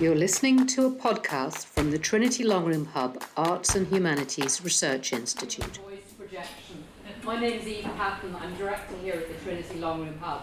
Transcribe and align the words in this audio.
You're 0.00 0.14
listening 0.14 0.64
to 0.68 0.86
a 0.86 0.90
podcast 0.92 1.66
from 1.66 1.90
the 1.90 1.98
Trinity 1.98 2.44
Long 2.44 2.64
Room 2.64 2.86
Hub 2.86 3.20
Arts 3.36 3.74
and 3.74 3.84
Humanities 3.88 4.62
Research 4.62 5.12
Institute. 5.12 5.80
My 7.24 7.40
name 7.40 7.58
is 7.58 7.66
Eve 7.66 7.82
Patten. 7.96 8.32
I'm 8.36 8.54
director 8.54 8.94
here 9.02 9.14
at 9.14 9.26
the 9.26 9.34
Trinity 9.44 9.80
Long 9.80 10.02
Room 10.02 10.16
Hub. 10.20 10.42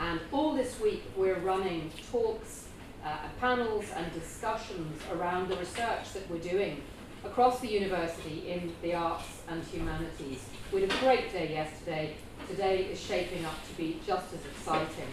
And 0.00 0.20
all 0.32 0.54
this 0.54 0.80
week 0.80 1.02
we're 1.18 1.38
running 1.40 1.92
talks, 2.10 2.68
uh, 3.04 3.28
panels, 3.42 3.84
and 3.94 4.10
discussions 4.14 5.02
around 5.12 5.50
the 5.50 5.58
research 5.58 6.14
that 6.14 6.30
we're 6.30 6.38
doing 6.38 6.80
across 7.26 7.60
the 7.60 7.68
university 7.68 8.48
in 8.48 8.72
the 8.80 8.94
arts 8.94 9.42
and 9.48 9.62
humanities. 9.64 10.46
We 10.72 10.80
had 10.80 10.90
a 10.90 11.00
great 11.00 11.30
day 11.30 11.52
yesterday. 11.52 12.16
Today 12.48 12.84
is 12.86 12.98
shaping 12.98 13.44
up 13.44 13.68
to 13.68 13.76
be 13.76 14.00
just 14.06 14.32
as 14.32 14.40
exciting. 14.46 15.12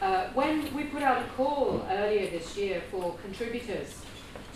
Uh, 0.00 0.28
when 0.34 0.72
we 0.74 0.84
put 0.84 1.02
out 1.02 1.22
a 1.22 1.28
call 1.30 1.86
earlier 1.90 2.30
this 2.30 2.56
year 2.56 2.82
for 2.90 3.16
contributors 3.22 4.00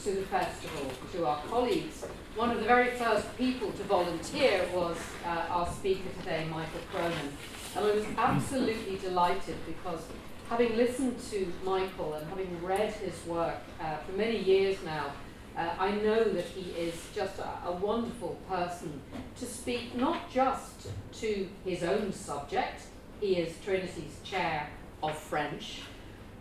to 0.02 0.12
the 0.12 0.22
festival, 0.22 0.90
to 1.12 1.26
our 1.26 1.42
colleagues, 1.44 2.04
one 2.34 2.50
of 2.50 2.58
the 2.58 2.64
very 2.64 2.90
first 2.92 3.36
people 3.36 3.70
to 3.72 3.82
volunteer 3.84 4.66
was 4.74 4.96
uh, 5.26 5.46
our 5.50 5.66
speaker 5.70 6.08
today, 6.20 6.46
Michael 6.50 6.80
Cronin. 6.90 7.32
And 7.76 7.84
I 7.84 7.94
was 7.94 8.04
absolutely 8.16 8.96
delighted 8.96 9.56
because 9.66 10.00
having 10.48 10.76
listened 10.76 11.18
to 11.30 11.52
Michael 11.64 12.14
and 12.14 12.28
having 12.28 12.62
read 12.62 12.92
his 12.92 13.14
work 13.26 13.58
uh, 13.80 13.96
for 13.98 14.12
many 14.12 14.38
years 14.38 14.76
now, 14.84 15.12
uh, 15.56 15.70
I 15.78 15.92
know 15.92 16.24
that 16.24 16.44
he 16.46 16.70
is 16.72 16.94
just 17.14 17.38
a, 17.38 17.68
a, 17.68 17.72
wonderful 17.72 18.36
person 18.48 19.00
to 19.38 19.46
speak 19.46 19.94
not 19.94 20.30
just 20.30 20.88
to 21.20 21.48
his 21.64 21.84
own 21.84 22.12
subject, 22.12 22.82
he 23.20 23.36
is 23.36 23.54
Trinity's 23.64 24.18
chair 24.24 24.68
of 25.02 25.16
French, 25.16 25.82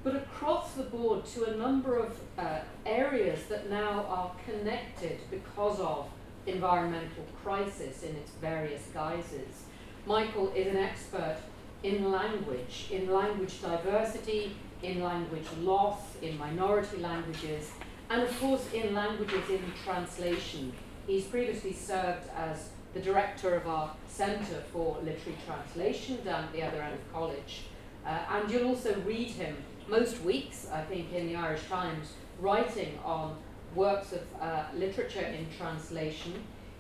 but 0.04 0.16
across 0.16 0.74
the 0.74 0.84
board 0.84 1.26
to 1.26 1.46
a 1.46 1.58
number 1.58 1.98
of 1.98 2.18
uh, 2.38 2.60
areas 2.86 3.46
that 3.50 3.70
now 3.70 4.06
are 4.10 4.32
connected 4.46 5.20
because 5.32 5.80
of 5.80 6.08
environmental 6.46 7.26
crisis 7.44 8.04
in 8.04 8.16
its 8.16 8.32
various 8.42 8.84
guises. 8.94 9.64
Michael 10.06 10.52
is 10.54 10.68
an 10.68 10.78
expert 10.78 11.38
in 11.84 12.12
language, 12.12 12.88
in 12.92 13.12
language 13.12 13.62
diversity, 13.62 14.56
in 14.82 15.02
language 15.02 15.48
loss, 15.62 16.02
in 16.22 16.38
minority 16.38 16.98
languages, 16.98 17.72
and 18.10 18.22
of 18.22 18.40
course 18.40 18.66
in 18.74 18.94
languages 18.94 19.50
in 19.50 19.62
translation. 19.84 20.74
He's 21.08 21.26
previously 21.26 21.74
served 21.74 22.30
as 22.36 22.70
the 22.94 23.00
director 23.00 23.56
of 23.56 23.68
our 23.68 23.92
Centre 24.08 24.64
for 24.72 24.98
Literary 25.04 25.38
Translation 25.46 26.20
down 26.24 26.44
at 26.44 26.54
the 26.54 26.62
other 26.62 26.82
end 26.82 26.94
of 26.94 27.14
college. 27.14 27.64
Uh, 28.06 28.20
and 28.32 28.52
you'll 28.52 28.68
also 28.68 28.96
read 29.06 29.30
him 29.30 29.56
most 29.88 30.22
weeks, 30.22 30.68
I 30.72 30.82
think, 30.82 31.12
in 31.14 31.28
the 31.28 31.36
Irish 31.36 31.64
Times, 31.70 32.14
writing 32.40 33.00
on 33.04 33.38
works 33.76 34.14
of 34.14 34.22
uh, 34.42 34.66
literature 34.76 35.26
in 35.26 35.48
translation. 35.58 36.34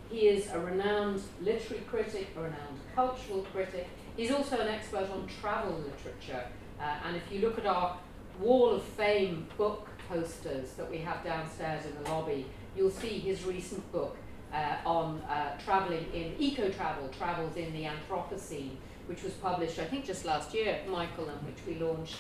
He 0.09 0.27
is 0.27 0.49
a 0.51 0.59
renowned 0.59 1.21
literary 1.41 1.83
critic, 1.85 2.27
a 2.38 2.41
renowned 2.41 2.79
cultural 2.95 3.45
critic. 3.53 3.88
He's 4.16 4.31
also 4.31 4.59
an 4.59 4.67
expert 4.67 5.09
on 5.09 5.27
travel 5.41 5.73
literature. 5.73 6.45
Uh, 6.79 6.95
and 7.05 7.16
if 7.16 7.23
you 7.31 7.39
look 7.39 7.57
at 7.57 7.66
our 7.66 7.97
Wall 8.39 8.71
of 8.71 8.83
Fame 8.83 9.47
book 9.57 9.88
posters 10.09 10.73
that 10.73 10.89
we 10.89 10.97
have 10.99 11.23
downstairs 11.23 11.85
in 11.85 12.03
the 12.03 12.09
lobby, 12.09 12.45
you'll 12.75 12.91
see 12.91 13.19
his 13.19 13.44
recent 13.45 13.89
book 13.91 14.17
uh, 14.53 14.75
on 14.85 15.21
uh, 15.21 15.57
traveling 15.63 16.05
in 16.13 16.35
eco 16.38 16.69
travel, 16.69 17.09
travels 17.17 17.55
in 17.55 17.73
the 17.73 17.83
Anthropocene 17.83 18.75
which 19.08 19.23
was 19.23 19.34
published, 19.34 19.80
I 19.80 19.86
think, 19.86 20.06
just 20.06 20.26
last 20.26 20.54
year, 20.54 20.80
Michael, 20.90 21.30
and 21.30 21.40
which 21.46 21.58
we 21.68 21.84
launched 21.84 22.18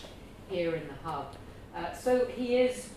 here 0.49 0.75
in 0.75 0.87
the 0.87 0.93
Hub. 1.03 1.35
Uh, 1.75 1.93
so 1.93 2.25
he 2.25 2.57
is 2.57 2.89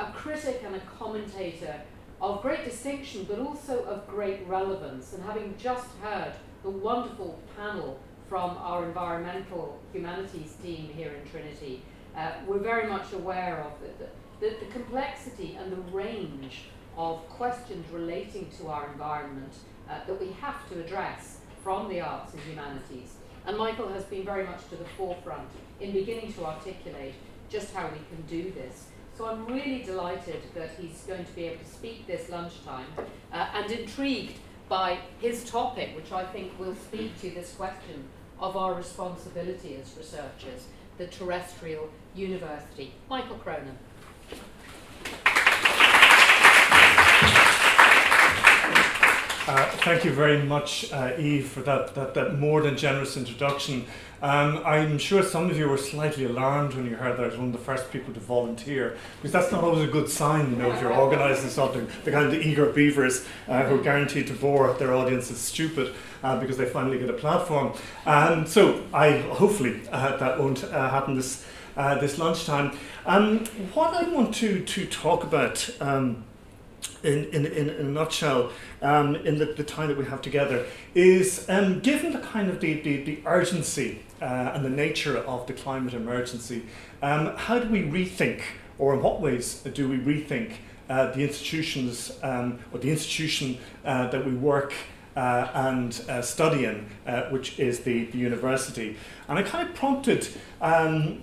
a 0.00 0.06
critic 0.06 0.62
and 0.64 0.74
a 0.74 0.80
commentator 0.98 1.80
of 2.20 2.42
great 2.42 2.64
distinction, 2.64 3.26
but 3.28 3.38
also 3.38 3.84
of 3.84 4.06
great 4.08 4.46
relevance. 4.46 5.12
And 5.12 5.22
having 5.22 5.54
just 5.58 5.86
heard 6.02 6.32
the 6.62 6.70
wonderful 6.70 7.38
panel 7.56 8.00
from 8.28 8.56
our 8.58 8.84
environmental 8.86 9.78
humanities 9.92 10.56
team 10.62 10.88
here 10.96 11.12
in 11.12 11.30
Trinity, 11.30 11.82
uh, 12.16 12.32
we're 12.46 12.58
very 12.58 12.88
much 12.88 13.12
aware 13.12 13.62
of 13.62 13.72
the, 13.80 14.06
the, 14.40 14.56
the, 14.64 14.72
complexity 14.72 15.58
and 15.60 15.70
the 15.70 15.92
range 15.92 16.62
of 16.96 17.28
questions 17.28 17.84
relating 17.92 18.48
to 18.58 18.68
our 18.68 18.90
environment 18.92 19.52
uh, 19.90 19.98
that 20.06 20.20
we 20.20 20.30
have 20.40 20.68
to 20.70 20.80
address 20.80 21.38
from 21.62 21.88
the 21.88 22.00
arts 22.00 22.32
and 22.32 22.42
humanities. 22.42 23.14
And 23.46 23.58
Michael 23.58 23.88
has 23.88 24.04
been 24.04 24.24
very 24.24 24.44
much 24.44 24.68
to 24.70 24.76
the 24.76 24.84
forefront 24.96 25.48
in 25.80 25.92
beginning 25.92 26.32
to 26.34 26.44
articulate 26.46 27.14
just 27.50 27.74
how 27.74 27.88
we 27.88 27.98
can 28.08 28.22
do 28.28 28.50
this. 28.52 28.86
So 29.16 29.26
I'm 29.26 29.46
really 29.46 29.82
delighted 29.82 30.42
that 30.54 30.70
he's 30.78 31.02
going 31.06 31.24
to 31.24 31.32
be 31.32 31.44
able 31.44 31.62
to 31.62 31.70
speak 31.70 32.06
this 32.06 32.28
lunchtime 32.30 32.86
uh, 33.32 33.46
and 33.54 33.70
intrigued 33.70 34.38
by 34.68 34.98
his 35.20 35.44
topic, 35.44 35.94
which 35.94 36.10
I 36.10 36.24
think 36.24 36.58
will 36.58 36.74
speak 36.74 37.20
to 37.20 37.30
this 37.30 37.54
question 37.54 38.04
of 38.40 38.56
our 38.56 38.74
responsibility 38.74 39.76
as 39.80 39.96
researchers, 39.96 40.66
the 40.98 41.06
terrestrial 41.06 41.88
university. 42.14 42.92
Michael 43.08 43.36
Cronin. 43.36 43.78
Uh, 49.46 49.66
thank 49.82 50.06
you 50.06 50.10
very 50.10 50.42
much, 50.42 50.90
uh, 50.90 51.12
Eve, 51.18 51.46
for 51.46 51.60
that, 51.60 51.94
that, 51.94 52.14
that 52.14 52.38
more 52.38 52.62
than 52.62 52.78
generous 52.78 53.18
introduction. 53.18 53.84
Um, 54.22 54.62
I'm 54.64 54.96
sure 54.96 55.22
some 55.22 55.50
of 55.50 55.58
you 55.58 55.68
were 55.68 55.76
slightly 55.76 56.24
alarmed 56.24 56.72
when 56.72 56.86
you 56.86 56.96
heard 56.96 57.18
that 57.18 57.24
I 57.24 57.26
was 57.26 57.36
one 57.36 57.48
of 57.48 57.52
the 57.52 57.58
first 57.58 57.92
people 57.92 58.14
to 58.14 58.20
volunteer, 58.20 58.96
because 59.16 59.32
that's 59.32 59.52
not 59.52 59.62
always 59.62 59.86
a 59.86 59.92
good 59.92 60.08
sign, 60.08 60.48
you 60.48 60.56
know, 60.56 60.72
if 60.72 60.80
you're 60.80 60.94
organising 60.94 61.50
something. 61.50 61.86
The 62.04 62.10
kind 62.10 62.26
of 62.26 62.32
eager 62.32 62.64
beavers 62.72 63.26
uh, 63.46 63.64
who 63.64 63.78
are 63.78 63.82
guaranteed 63.82 64.28
to 64.28 64.32
bore 64.32 64.72
their 64.78 64.94
audiences 64.94 65.36
stupid 65.40 65.94
uh, 66.22 66.40
because 66.40 66.56
they 66.56 66.64
finally 66.64 66.98
get 66.98 67.10
a 67.10 67.12
platform. 67.12 67.74
And 68.06 68.48
so, 68.48 68.82
I 68.94 69.18
hopefully 69.18 69.78
uh, 69.92 70.16
that 70.16 70.38
won't 70.38 70.64
uh, 70.64 70.88
happen 70.88 71.16
this 71.16 71.44
this 71.76 72.18
lunchtime. 72.18 72.78
Um, 73.04 73.44
what 73.74 73.92
I 73.92 74.08
want 74.08 74.34
to 74.36 74.64
to 74.64 74.86
talk 74.86 75.22
about. 75.22 75.68
Um, 75.82 76.24
in, 77.04 77.24
in, 77.26 77.46
in, 77.46 77.68
a 77.68 77.82
nutshell, 77.82 78.50
um, 78.82 79.16
in 79.16 79.38
the, 79.38 79.46
the 79.46 79.62
time 79.62 79.88
that 79.88 79.96
we 79.96 80.04
have 80.06 80.22
together, 80.22 80.66
is 80.94 81.46
um, 81.48 81.80
given 81.80 82.12
the 82.12 82.18
kind 82.18 82.48
of 82.48 82.60
the, 82.60 82.80
the, 82.80 83.04
the 83.04 83.18
urgency 83.26 84.02
uh, 84.20 84.52
and 84.54 84.64
the 84.64 84.70
nature 84.70 85.18
of 85.18 85.46
the 85.46 85.52
climate 85.52 85.94
emergency, 85.94 86.62
um, 87.02 87.36
how 87.36 87.58
do 87.58 87.68
we 87.68 87.82
rethink, 87.82 88.42
or 88.78 88.94
in 88.94 89.02
what 89.02 89.20
ways 89.20 89.60
do 89.74 89.88
we 89.88 89.98
rethink 89.98 90.54
uh, 90.88 91.10
the 91.12 91.22
institutions 91.22 92.18
um, 92.22 92.58
or 92.72 92.78
the 92.78 92.90
institution 92.90 93.58
uh, 93.84 94.08
that 94.08 94.24
we 94.24 94.32
work 94.32 94.74
uh, 95.16 95.48
and 95.54 96.02
uh, 96.08 96.20
study 96.20 96.64
in, 96.64 96.86
uh, 97.06 97.22
which 97.24 97.58
is 97.58 97.80
the, 97.80 98.06
the 98.06 98.18
university? 98.18 98.96
And 99.28 99.38
I 99.38 99.42
kind 99.42 99.68
of 99.68 99.74
prompted 99.74 100.28
um, 100.60 101.22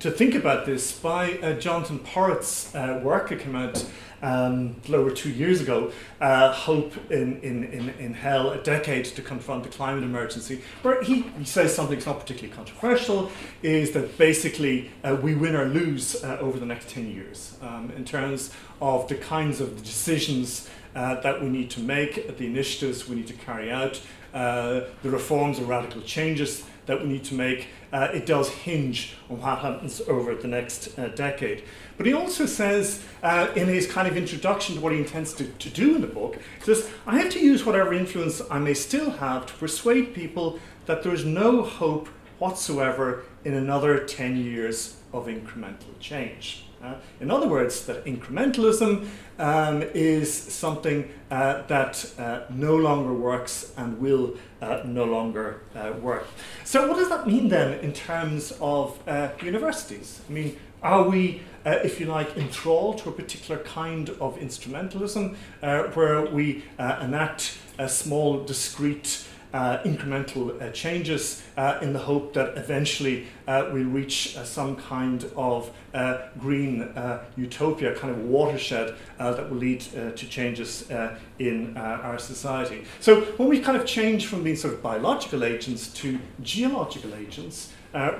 to 0.00 0.10
think 0.10 0.34
about 0.34 0.66
this 0.66 0.98
by 0.98 1.38
uh, 1.38 1.54
Jonathan 1.54 1.98
Porritt's 1.98 2.74
uh, 2.74 3.00
work 3.02 3.28
that 3.28 3.40
came 3.40 3.56
out 3.56 3.84
um, 4.22 4.76
a 4.86 4.90
little 4.90 5.06
over 5.06 5.14
two 5.14 5.30
years 5.30 5.60
ago, 5.60 5.92
uh, 6.20 6.52
Hope 6.52 6.92
in, 7.10 7.40
in, 7.40 7.64
in, 7.64 7.88
in 7.98 8.14
Hell, 8.14 8.50
a 8.50 8.62
decade 8.62 9.04
to 9.06 9.22
confront 9.22 9.62
the 9.62 9.68
climate 9.68 10.04
emergency, 10.04 10.62
where 10.82 11.02
he, 11.02 11.22
he 11.38 11.44
says 11.44 11.74
something 11.74 11.96
that's 11.96 12.06
not 12.06 12.20
particularly 12.20 12.54
controversial, 12.54 13.30
is 13.62 13.92
that 13.92 14.16
basically 14.18 14.90
uh, 15.04 15.16
we 15.20 15.34
win 15.34 15.56
or 15.56 15.66
lose 15.66 16.22
uh, 16.22 16.38
over 16.40 16.58
the 16.58 16.66
next 16.66 16.88
10 16.90 17.10
years 17.10 17.56
um, 17.62 17.92
in 17.96 18.04
terms 18.04 18.52
of 18.80 19.08
the 19.08 19.14
kinds 19.14 19.60
of 19.60 19.82
decisions 19.82 20.68
uh, 20.94 21.20
that 21.20 21.40
we 21.40 21.48
need 21.48 21.70
to 21.70 21.80
make, 21.80 22.36
the 22.36 22.46
initiatives 22.46 23.08
we 23.08 23.16
need 23.16 23.26
to 23.26 23.34
carry 23.34 23.70
out, 23.70 24.00
uh, 24.34 24.82
the 25.02 25.10
reforms 25.10 25.58
and 25.58 25.68
radical 25.68 26.00
changes 26.02 26.64
that 26.86 27.00
we 27.00 27.08
need 27.08 27.24
to 27.24 27.34
make. 27.34 27.68
Uh, 27.92 28.08
it 28.12 28.26
does 28.26 28.48
hinge 28.48 29.14
on 29.28 29.40
what 29.40 29.58
happens 29.58 30.00
over 30.02 30.34
the 30.34 30.48
next 30.48 30.98
uh, 30.98 31.08
decade. 31.08 31.64
But 32.00 32.06
he 32.06 32.14
also 32.14 32.46
says 32.46 33.04
uh, 33.22 33.48
in 33.54 33.68
his 33.68 33.86
kind 33.86 34.08
of 34.08 34.16
introduction 34.16 34.76
to 34.76 34.80
what 34.80 34.94
he 34.94 35.00
intends 35.00 35.34
to, 35.34 35.44
to 35.44 35.68
do 35.68 35.96
in 35.96 36.00
the 36.00 36.06
book, 36.06 36.36
he 36.58 36.64
says, 36.64 36.88
I 37.06 37.18
have 37.18 37.30
to 37.32 37.38
use 37.38 37.66
whatever 37.66 37.92
influence 37.92 38.40
I 38.50 38.58
may 38.58 38.72
still 38.72 39.10
have 39.10 39.44
to 39.44 39.52
persuade 39.52 40.14
people 40.14 40.58
that 40.86 41.02
there 41.02 41.12
is 41.12 41.26
no 41.26 41.62
hope 41.62 42.08
whatsoever 42.38 43.24
in 43.44 43.52
another 43.52 44.02
10 44.02 44.38
years 44.38 44.96
of 45.12 45.26
incremental 45.26 45.92
change. 46.00 46.64
Uh, 46.82 46.94
in 47.20 47.30
other 47.30 47.46
words, 47.46 47.84
that 47.84 48.02
incrementalism 48.06 49.06
um, 49.38 49.82
is 49.92 50.32
something 50.32 51.06
uh, 51.30 51.66
that 51.66 52.10
uh, 52.18 52.44
no 52.48 52.76
longer 52.76 53.12
works 53.12 53.74
and 53.76 54.00
will 54.00 54.38
uh, 54.62 54.80
no 54.86 55.04
longer 55.04 55.60
uh, 55.74 55.92
work. 56.00 56.26
So, 56.64 56.88
what 56.88 56.96
does 56.96 57.10
that 57.10 57.26
mean 57.26 57.50
then 57.50 57.78
in 57.80 57.92
terms 57.92 58.54
of 58.62 58.98
uh, 59.06 59.28
universities? 59.42 60.22
I 60.26 60.32
mean, 60.32 60.56
are 60.82 61.02
we, 61.02 61.42
uh, 61.64 61.78
if 61.84 62.00
you 62.00 62.06
like, 62.06 62.36
enthralled 62.36 62.98
to 62.98 63.08
a 63.08 63.12
particular 63.12 63.62
kind 63.62 64.10
of 64.20 64.38
instrumentalism 64.38 65.36
uh, 65.62 65.84
where 65.94 66.26
we 66.26 66.64
uh, 66.78 67.00
enact 67.02 67.58
a 67.78 67.88
small, 67.88 68.44
discrete 68.44 69.24
uh, 69.52 69.78
incremental 69.82 70.60
uh, 70.62 70.70
changes 70.70 71.42
uh, 71.56 71.78
in 71.82 71.92
the 71.92 71.98
hope 71.98 72.34
that 72.34 72.56
eventually 72.56 73.26
uh, 73.48 73.68
we'll 73.72 73.84
reach 73.84 74.36
uh, 74.36 74.44
some 74.44 74.76
kind 74.76 75.24
of 75.36 75.70
uh, 75.92 76.18
green 76.38 76.88
utopia, 77.36 77.94
kind 77.96 78.14
of 78.14 78.22
watershed 78.24 78.94
that 79.18 79.50
will 79.50 79.56
lead 79.56 79.80
to 79.80 80.28
changes 80.28 80.88
in 81.38 81.76
our 81.76 82.18
society. 82.18 82.84
So 83.00 83.22
when 83.38 83.48
we 83.48 83.58
kind 83.58 83.76
of 83.76 83.86
change 83.86 84.26
from 84.26 84.44
being 84.44 84.56
sort 84.56 84.74
of 84.74 84.82
biological 84.82 85.42
agents 85.42 85.88
to 85.94 86.18
geological 86.42 87.14
agents, 87.14 87.72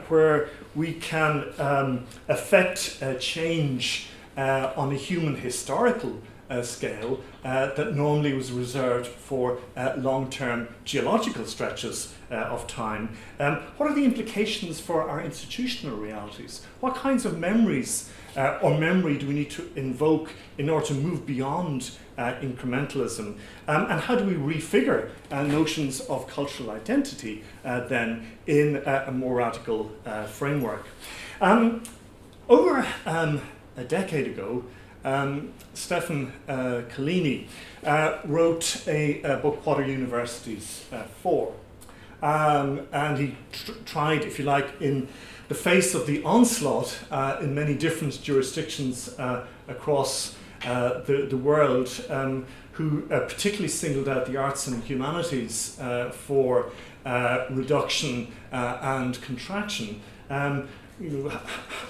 where 0.08 0.48
we 0.74 0.94
can 0.94 1.44
um, 1.58 2.06
affect 2.28 3.02
change 3.20 4.08
on 4.36 4.92
a 4.92 4.96
human 4.96 5.36
historical 5.36 6.20
uh, 6.50 6.62
scale 6.62 7.20
uh, 7.44 7.72
that 7.74 7.94
normally 7.94 8.34
was 8.34 8.50
reserved 8.52 9.06
for 9.06 9.58
uh, 9.76 9.94
long 9.96 10.28
term 10.28 10.68
geological 10.84 11.44
stretches 11.44 12.12
uh, 12.30 12.34
of 12.34 12.66
time. 12.66 13.16
Um, 13.38 13.56
what 13.76 13.90
are 13.90 13.94
the 13.94 14.04
implications 14.04 14.80
for 14.80 15.08
our 15.08 15.20
institutional 15.20 15.96
realities? 15.96 16.66
What 16.80 16.96
kinds 16.96 17.24
of 17.24 17.38
memories 17.38 18.10
uh, 18.36 18.58
or 18.62 18.78
memory 18.78 19.16
do 19.18 19.26
we 19.26 19.34
need 19.34 19.50
to 19.50 19.70
invoke 19.76 20.32
in 20.58 20.68
order 20.68 20.86
to 20.86 20.94
move 20.94 21.26
beyond 21.26 21.92
incrementalism? 22.18 23.38
Um, 23.66 23.86
and 23.88 24.00
how 24.00 24.14
do 24.14 24.24
we 24.24 24.34
refigure 24.34 25.10
notions 25.30 26.00
of 26.00 26.26
cultural 26.26 26.70
identity 26.70 27.44
then 27.64 28.26
in 28.46 28.76
a 28.84 29.10
more 29.10 29.36
radical 29.36 29.90
framework? 30.28 30.86
Um, 31.40 31.82
over 32.48 32.86
um, 33.06 33.40
a 33.76 33.84
decade 33.84 34.26
ago, 34.26 34.64
um, 35.04 35.52
Stefan 35.74 36.32
uh, 36.48 36.82
Collini 36.94 37.46
uh, 37.84 38.18
wrote 38.24 38.86
a, 38.86 39.22
a, 39.22 39.36
book, 39.38 39.64
What 39.64 39.80
Are 39.80 39.86
Universities 39.86 40.84
uh, 40.92 41.04
For? 41.22 41.52
Um, 42.22 42.86
and 42.92 43.18
he 43.18 43.36
tr- 43.52 43.72
tried, 43.86 44.24
if 44.24 44.38
you 44.38 44.44
like, 44.44 44.80
in 44.80 45.08
the 45.48 45.54
face 45.54 45.94
of 45.94 46.06
the 46.06 46.22
onslaught 46.22 46.98
uh, 47.10 47.38
in 47.40 47.54
many 47.54 47.74
different 47.74 48.22
jurisdictions 48.22 49.18
uh, 49.18 49.46
across 49.68 50.36
uh, 50.64 51.00
the, 51.00 51.26
the 51.28 51.36
world, 51.36 51.88
um, 52.10 52.46
who 52.72 53.02
particularly 53.02 53.68
singled 53.68 54.08
out 54.08 54.26
the 54.26 54.36
arts 54.36 54.66
and 54.66 54.82
humanities 54.84 55.78
for 56.12 56.70
reduction 57.50 58.32
and 58.52 59.20
contraction. 59.20 60.00
Um, 60.30 60.68
you 61.00 61.10
know, 61.10 61.30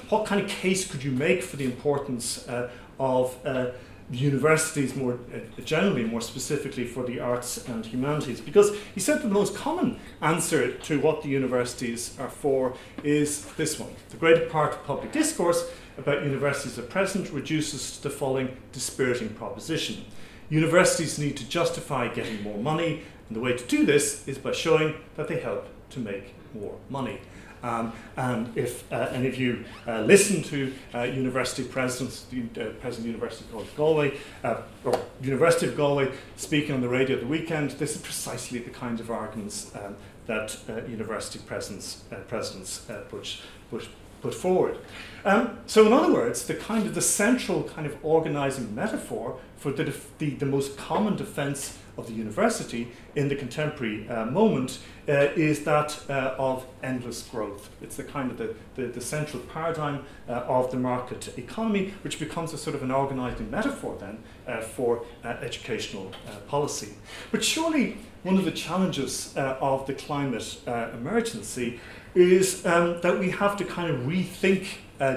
what 0.09 0.27
kind 0.27 0.41
of 0.41 0.49
case 0.49 0.91
could 0.91 1.03
you 1.03 1.11
make 1.11 1.43
for 1.43 1.57
the 1.57 1.65
importance 1.65 2.49
uh, 2.49 2.71
of 3.01 3.37
uh, 3.45 3.71
universities 4.13 4.95
more 4.95 5.15
uh, 5.35 5.39
generally, 5.63 6.05
more 6.05 6.21
specifically 6.21 6.85
for 6.85 7.05
the 7.05 7.19
arts 7.19 7.67
and 7.69 7.87
humanities. 7.87 8.41
Because 8.41 8.77
he 8.95 9.01
said 9.01 9.23
the 9.23 9.29
most 9.29 9.57
common 9.57 9.99
answer 10.21 10.73
to 10.73 11.01
what 11.01 11.23
the 11.23 11.29
universities 11.29 12.17
are 12.19 12.29
for 12.29 12.75
is 13.03 13.47
this 13.57 13.79
one. 13.79 13.91
The 14.11 14.17
greater 14.17 14.47
part 14.47 14.75
of 14.75 14.85
public 14.85 15.13
discourse 15.13 15.69
about 15.97 16.25
universities 16.25 16.79
at 16.79 16.91
present 16.91 17.31
reduces 17.31 17.97
to 17.97 18.03
the 18.05 18.11
following 18.11 18.57
dispiriting 18.73 19.31
proposition. 19.31 20.05
Universities 20.51 21.19
need 21.19 21.37
to 21.37 21.49
justify 21.49 22.09
getting 22.09 22.43
more 22.43 22.59
money, 22.59 23.03
and 23.29 23.37
the 23.37 23.41
way 23.41 23.57
to 23.57 23.65
do 23.67 23.87
this 23.87 24.27
is 24.27 24.39
by 24.39 24.53
showing 24.53 24.95
that 25.17 25.29
they 25.29 25.39
help 25.39 25.69
to 25.91 26.01
make 26.01 26.35
more 26.53 26.77
money. 26.89 27.21
Um, 27.63 27.93
and 28.17 28.57
if 28.57 28.91
uh, 28.93 29.09
any 29.13 29.29
of 29.29 29.37
you 29.37 29.65
uh, 29.87 30.01
listen 30.01 30.43
to 30.45 30.73
uh, 30.95 31.03
university 31.03 31.65
presidents, 31.65 32.25
the 32.25 32.43
uh, 32.43 32.71
President 32.81 32.99
of 32.99 33.07
University 33.07 33.45
College 33.53 33.77
Galway, 33.77 34.19
uh, 34.45 34.63
or 34.85 34.99
University 35.23 35.67
of 35.67 35.77
Galway, 35.77 36.13
speaking 36.37 36.75
on 36.75 36.81
the 36.81 36.89
radio 36.89 37.19
the 37.19 37.27
weekend, 37.27 37.73
this 37.73 37.95
is 37.95 38.03
precisely 38.03 38.59
the 38.59 38.71
kind 38.71 39.01
of 39.01 39.11
arguments 39.11 39.71
um, 39.75 39.97
that 40.27 40.57
uh, 40.69 40.87
university 40.87 41.39
presidents, 41.41 42.05
presidents 42.29 42.87
push, 43.09 43.41
push, 43.71 43.89
put 44.23 44.35
forward. 44.35 44.79
Um, 45.25 45.59
so, 45.67 45.87
in 45.87 45.93
other 45.93 46.13
words, 46.13 46.47
the 46.47 46.55
kind 46.55 46.87
of 46.87 46.95
the 46.95 47.03
central 47.03 47.65
kind 47.65 47.87
of 47.87 47.97
organizing 48.03 48.75
metaphor 48.75 49.39
for 49.57 49.73
the, 49.73 49.85
def- 49.85 50.17
the, 50.19 50.31
the 50.31 50.47
most 50.47 50.79
common 50.79 51.17
defense 51.17 51.77
of 51.99 52.07
the 52.07 52.15
university 52.15 52.91
in 53.15 53.29
the 53.29 53.37
contemporary 53.37 54.09
uh, 54.09 54.25
moment 54.25 54.79
uh, 55.11 55.33
is 55.35 55.65
that 55.65 56.01
uh, 56.09 56.37
of 56.39 56.65
endless 56.85 57.23
growth. 57.23 57.69
It's 57.83 57.97
the 57.97 58.05
kind 58.05 58.31
of 58.31 58.39
the, 58.39 58.55
the, 58.77 58.87
the 58.87 59.01
central 59.01 59.43
paradigm 59.43 60.05
uh, 60.29 60.33
of 60.47 60.71
the 60.71 60.77
market 60.77 61.37
economy, 61.37 61.93
which 62.03 62.21
becomes 62.21 62.53
a 62.53 62.59
sort 62.59 62.77
of 62.77 62.83
an 62.85 62.93
organizing 62.93 63.51
metaphor 63.51 63.97
then 63.99 64.19
uh, 64.47 64.61
for 64.61 65.05
uh, 65.25 65.29
educational 65.29 66.13
policy. 66.47 66.95
But 67.33 67.43
surely 67.43 67.97
one 68.23 68.37
of 68.37 68.45
the 68.45 68.53
challenges 68.53 69.35
of 69.37 69.87
the 69.87 69.95
climate 69.95 70.59
emergency 70.95 71.81
is 72.15 72.65
um, 72.65 73.01
that 73.01 73.19
we 73.19 73.31
have 73.31 73.57
to 73.57 73.65
kind 73.65 73.91
of 73.91 74.03
rethink 74.03 74.67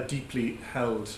deeply 0.08 0.56
held 0.72 1.10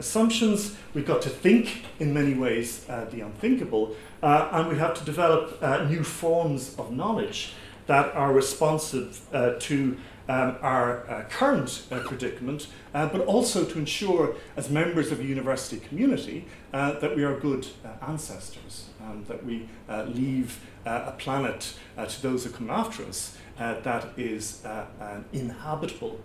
assumptions. 0.00 0.76
We've 0.94 1.06
got 1.06 1.22
to 1.22 1.28
think 1.28 1.84
in 2.00 2.12
many 2.12 2.34
ways 2.34 2.86
uh, 2.88 3.04
the 3.10 3.20
unthinkable, 3.20 3.94
uh, 4.22 4.48
and 4.52 4.68
we 4.68 4.76
have 4.78 4.94
to 4.94 5.04
develop 5.04 5.58
uh, 5.62 5.84
new 5.84 6.02
forms 6.02 6.74
of 6.78 6.90
knowledge 6.90 7.52
that 7.90 8.14
are 8.14 8.32
responsive 8.32 9.20
uh, 9.34 9.54
to 9.58 9.96
um, 10.28 10.56
our 10.62 11.10
uh, 11.10 11.24
current 11.28 11.82
uh, 11.90 11.98
predicament, 12.06 12.68
but 12.92 13.20
also 13.22 13.64
to 13.64 13.80
ensure, 13.80 14.36
as 14.56 14.70
members 14.70 15.10
of 15.10 15.18
a 15.18 15.24
university 15.24 15.80
community, 15.80 16.44
that 16.70 17.16
we 17.16 17.24
are 17.24 17.36
good 17.40 17.66
ancestors, 18.06 18.90
um, 19.02 19.24
that 19.26 19.44
we 19.44 19.68
leave 20.06 20.60
a 20.86 21.12
planet 21.18 21.74
to 22.06 22.22
those 22.22 22.44
who 22.44 22.50
come 22.50 22.70
after 22.70 23.04
us 23.04 23.36
that 23.58 24.06
is 24.16 24.64
an 24.64 25.24
inhabitable 25.32 26.20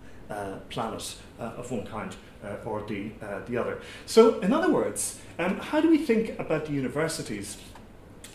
planet 0.68 1.16
of 1.40 1.72
one 1.72 1.84
kind 1.84 2.14
uh, 2.44 2.56
or 2.64 2.86
the, 2.86 3.10
uh, 3.20 3.40
the 3.46 3.56
other. 3.56 3.80
So, 4.06 4.38
in 4.38 4.52
other 4.52 4.72
words, 4.72 5.18
um, 5.40 5.58
how 5.58 5.80
do 5.80 5.90
we 5.90 5.98
think 5.98 6.38
about 6.38 6.66
the 6.66 6.72
universities 6.72 7.56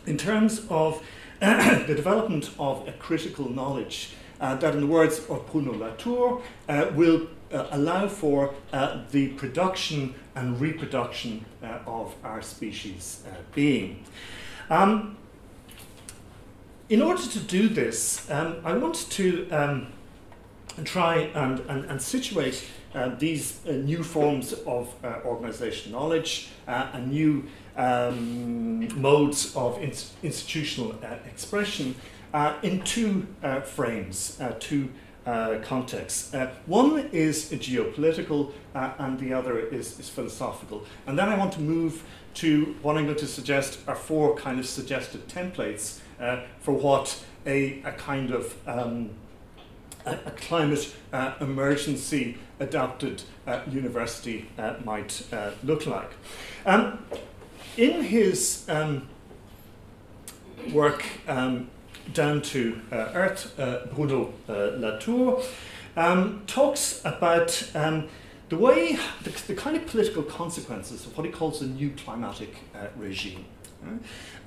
in 0.06 0.18
terms 0.18 0.66
of 0.70 1.02
the 1.88 1.96
development 1.96 2.52
of 2.60 2.88
a 2.88 2.92
critical 2.94 3.50
knowledge 3.50 4.12
uh, 4.40 4.56
that, 4.56 4.76
in 4.76 4.82
the 4.82 4.88
words 4.88 5.20
of 5.28 5.52
Bruno 5.52 5.74
Latour, 5.74 6.42
uh, 6.70 6.92
will 6.94 7.28
uh, 7.52 7.68
allow 7.72 8.08
for 8.08 8.54
uh, 8.72 9.02
the 9.10 9.30
production 9.30 10.14
and 10.36 10.62
reproduction 10.62 11.44
of 11.88 12.14
our 12.24 12.42
species 12.44 13.24
being? 13.54 14.06
Um, 14.70 15.18
in 16.90 17.02
order 17.02 17.24
to 17.24 17.40
do 17.40 17.70
this, 17.70 18.30
um, 18.30 18.58
I 18.64 18.74
want 18.74 19.10
to 19.12 19.50
um, 19.50 19.88
try 20.84 21.32
and, 21.34 21.60
and, 21.62 21.86
and 21.86 22.02
situate 22.02 22.68
uh, 22.94 23.16
these 23.16 23.62
uh, 23.66 23.72
new 23.72 24.04
forms 24.04 24.54
of 24.54 24.94
uh, 25.04 25.20
organization 25.26 25.92
knowledge 25.92 26.50
uh, 26.68 26.90
and 26.94 27.12
new 27.12 27.48
um, 27.78 29.02
modes 29.02 29.56
of 29.56 29.82
in- 29.82 29.94
institutional 30.24 30.96
uh, 31.04 31.16
expression 31.26 31.96
uh, 32.34 32.56
in 32.64 32.82
two 32.84 33.28
frames, 33.66 34.40
two 34.60 34.90
contexts. 35.64 36.34
one 36.66 37.10
is 37.12 37.52
geopolitical 37.52 38.52
and 38.74 39.20
the 39.20 39.34
other 39.34 39.60
is, 39.60 40.00
is 40.00 40.10
philosophical. 40.10 40.86
And 41.06 41.18
then 41.20 41.30
I 41.30 41.38
want 41.38 41.54
to 41.54 41.62
move 41.62 42.04
to 42.36 42.76
what 42.82 42.98
I'm 42.98 43.06
going 43.06 43.18
to 43.18 43.28
suggest 43.28 43.80
are 43.88 43.96
four 43.96 44.36
kind 44.36 44.60
of 44.60 44.66
suggested 44.66 45.28
templates 45.28 46.00
for 46.62 46.74
what 46.74 47.24
a, 47.46 47.82
a 47.84 47.92
kind 47.92 48.32
of 48.32 48.56
um, 48.68 49.12
a, 50.06 50.14
a 50.14 50.32
climate 50.32 50.94
uh, 51.14 51.34
emergency 51.40 52.38
adapted 52.60 53.24
uh, 53.48 53.62
university 53.70 54.50
uh, 54.58 54.76
might 54.84 55.24
uh, 55.34 55.52
look 55.64 55.86
like. 55.86 56.12
Um, 56.66 57.06
in 57.78 58.04
his 58.04 58.66
um, 58.70 59.08
work 60.72 61.06
um, 61.28 61.70
Down 62.14 62.42
to 62.42 62.82
uh, 62.92 62.96
Earth, 63.14 63.58
uh, 63.60 63.86
Bruno 63.94 64.34
Latour 64.48 65.42
um, 65.96 66.44
talks 66.48 67.02
about 67.06 67.70
um, 67.76 68.10
the 68.50 68.58
way, 68.58 68.98
the, 69.24 69.30
the, 69.48 69.56
kind 69.56 69.78
of 69.78 69.86
political 69.86 70.24
consequences 70.24 71.06
of 71.06 71.16
what 71.16 71.26
he 71.26 71.32
calls 71.32 71.60
the 71.60 71.68
new 71.68 71.92
climatic 71.92 72.56
regime. 72.98 73.46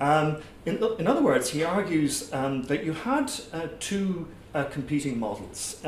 Um, 0.00 0.38
in, 0.66 0.83
in, 0.99 1.07
other 1.07 1.23
words, 1.23 1.50
he 1.50 1.64
argues 1.64 2.33
um, 2.33 2.64
that 2.64 2.85
you 2.85 2.93
had 2.93 3.33
uh, 3.52 3.69
two 3.81 4.28
uh, 4.54 4.64
competing 4.64 5.19
models. 5.19 5.81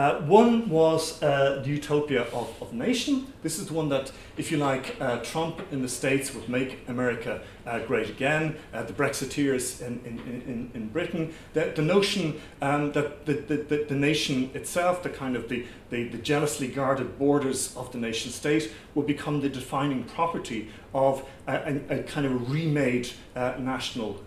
Uh, 0.00 0.18
one 0.22 0.66
was 0.70 1.22
uh, 1.22 1.60
the 1.62 1.68
utopia 1.68 2.22
of, 2.32 2.50
of 2.62 2.72
nation. 2.72 3.30
This 3.42 3.58
is 3.58 3.66
the 3.66 3.74
one 3.74 3.90
that, 3.90 4.10
if 4.38 4.50
you 4.50 4.56
like, 4.56 4.96
uh, 4.98 5.18
Trump 5.18 5.60
in 5.70 5.82
the 5.82 5.90
States 5.90 6.32
would 6.34 6.48
make 6.48 6.88
America 6.88 7.42
uh, 7.66 7.80
great 7.80 8.08
again, 8.08 8.56
uh, 8.72 8.82
the 8.82 8.94
Brexiteers 8.94 9.82
in, 9.82 10.00
in, 10.06 10.18
in, 10.18 10.70
in 10.72 10.88
Britain. 10.88 11.34
The, 11.52 11.74
the 11.76 11.82
notion 11.82 12.40
um, 12.62 12.92
that 12.92 13.26
the, 13.26 13.34
the, 13.34 13.84
the, 13.90 13.94
nation 13.94 14.50
itself, 14.54 15.02
the 15.02 15.10
kind 15.10 15.36
of 15.36 15.50
the, 15.50 15.66
the, 15.90 16.08
the 16.08 16.16
jealously 16.16 16.68
guarded 16.68 17.18
borders 17.18 17.76
of 17.76 17.92
the 17.92 17.98
nation 17.98 18.32
state, 18.32 18.72
will 18.94 19.02
become 19.02 19.42
the 19.42 19.50
defining 19.50 20.04
property 20.04 20.70
of 20.94 21.28
a, 21.46 21.74
a, 21.90 21.98
a 21.98 22.02
kind 22.04 22.24
of 22.24 22.50
remade 22.50 23.10
national 23.36 24.24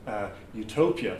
utopia. 0.53 1.17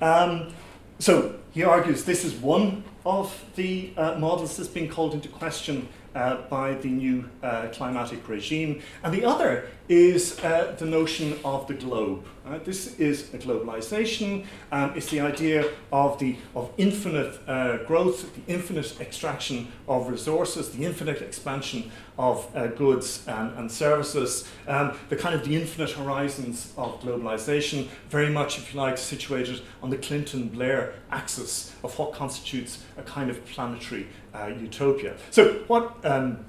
Um, 0.00 0.54
so 0.98 1.34
he 1.52 1.62
argues 1.62 2.04
this 2.04 2.24
is 2.24 2.34
one 2.34 2.84
of 3.04 3.44
the 3.56 3.92
uh, 3.96 4.18
models 4.18 4.56
that's 4.56 4.68
being 4.68 4.88
called 4.88 5.14
into 5.14 5.28
question 5.28 5.88
uh, 6.16 6.36
by 6.48 6.74
the 6.74 6.88
new 6.88 7.24
uh, 7.42 7.68
climatic 7.72 8.26
regime, 8.28 8.80
and 9.02 9.12
the 9.12 9.24
other 9.24 9.68
is 9.88 10.40
uh, 10.40 10.74
the 10.78 10.84
notion 10.84 11.38
of 11.44 11.68
the 11.68 11.74
globe. 11.74 12.24
This 12.64 12.98
is 12.98 13.34
a 13.34 13.38
globalization. 13.38 14.44
Um, 14.72 14.92
it's 14.96 15.10
the 15.10 15.20
idea 15.20 15.64
of 15.92 16.18
the 16.18 16.36
of 16.54 16.70
infinite 16.76 17.38
uh, 17.46 17.78
growth, 17.88 18.34
the 18.34 18.52
infinite 18.52 19.00
extraction 19.00 19.68
of 19.86 20.08
resources, 20.08 20.70
the 20.70 20.84
infinite 20.84 21.22
expansion 21.22 21.90
of 22.18 22.48
uh, 22.54 22.68
goods 22.68 23.24
and, 23.26 23.58
and 23.58 23.70
services, 23.70 24.48
um, 24.68 24.96
the 25.08 25.16
kind 25.16 25.34
of 25.34 25.44
the 25.44 25.54
infinite 25.54 25.90
horizons 25.90 26.72
of 26.76 27.00
globalization, 27.00 27.88
very 28.08 28.30
much, 28.30 28.58
if 28.58 28.72
you 28.72 28.80
like, 28.80 28.96
situated 28.96 29.60
on 29.82 29.90
the 29.90 29.98
Clinton-Blair 29.98 30.94
axis 31.10 31.74
of 31.84 31.98
what 31.98 32.12
constitutes 32.12 32.84
a 32.96 33.02
kind 33.02 33.28
of 33.28 33.44
planetary 33.44 34.06
uh, 34.36 34.46
utopia. 34.48 35.16
So 35.30 35.64
what 35.66 35.96
um, 36.04 36.44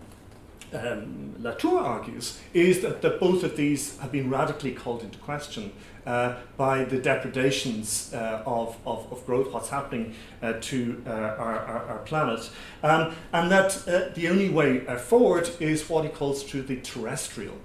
um, 0.73 1.35
Latour 1.39 1.79
argues 1.79 2.39
is 2.53 2.81
that, 2.81 3.01
that 3.01 3.19
both 3.19 3.43
of 3.43 3.55
these 3.55 3.97
have 3.99 4.11
been 4.11 4.29
radically 4.29 4.73
called 4.73 5.03
into 5.03 5.17
question 5.19 5.71
uh, 6.05 6.35
by 6.55 6.83
the 6.85 6.97
depredations 6.97 8.13
uh, 8.13 8.41
of, 8.45 8.77
of, 8.85 9.11
of, 9.11 9.25
growth, 9.25 9.51
what's 9.51 9.69
happening 9.69 10.13
uh, 10.41 10.53
to 10.61 11.01
uh, 11.05 11.09
our, 11.09 11.59
our, 11.59 11.85
our, 11.85 11.99
planet, 11.99 12.49
um, 12.81 13.13
and 13.33 13.51
that 13.51 13.85
uh, 13.87 14.09
the 14.13 14.29
only 14.29 14.49
way 14.49 14.87
uh, 14.87 14.97
forward 14.97 15.49
is 15.59 15.89
what 15.89 16.05
he 16.05 16.09
calls 16.09 16.43
to 16.45 16.61
the 16.61 16.77
terrestrial. 16.77 17.55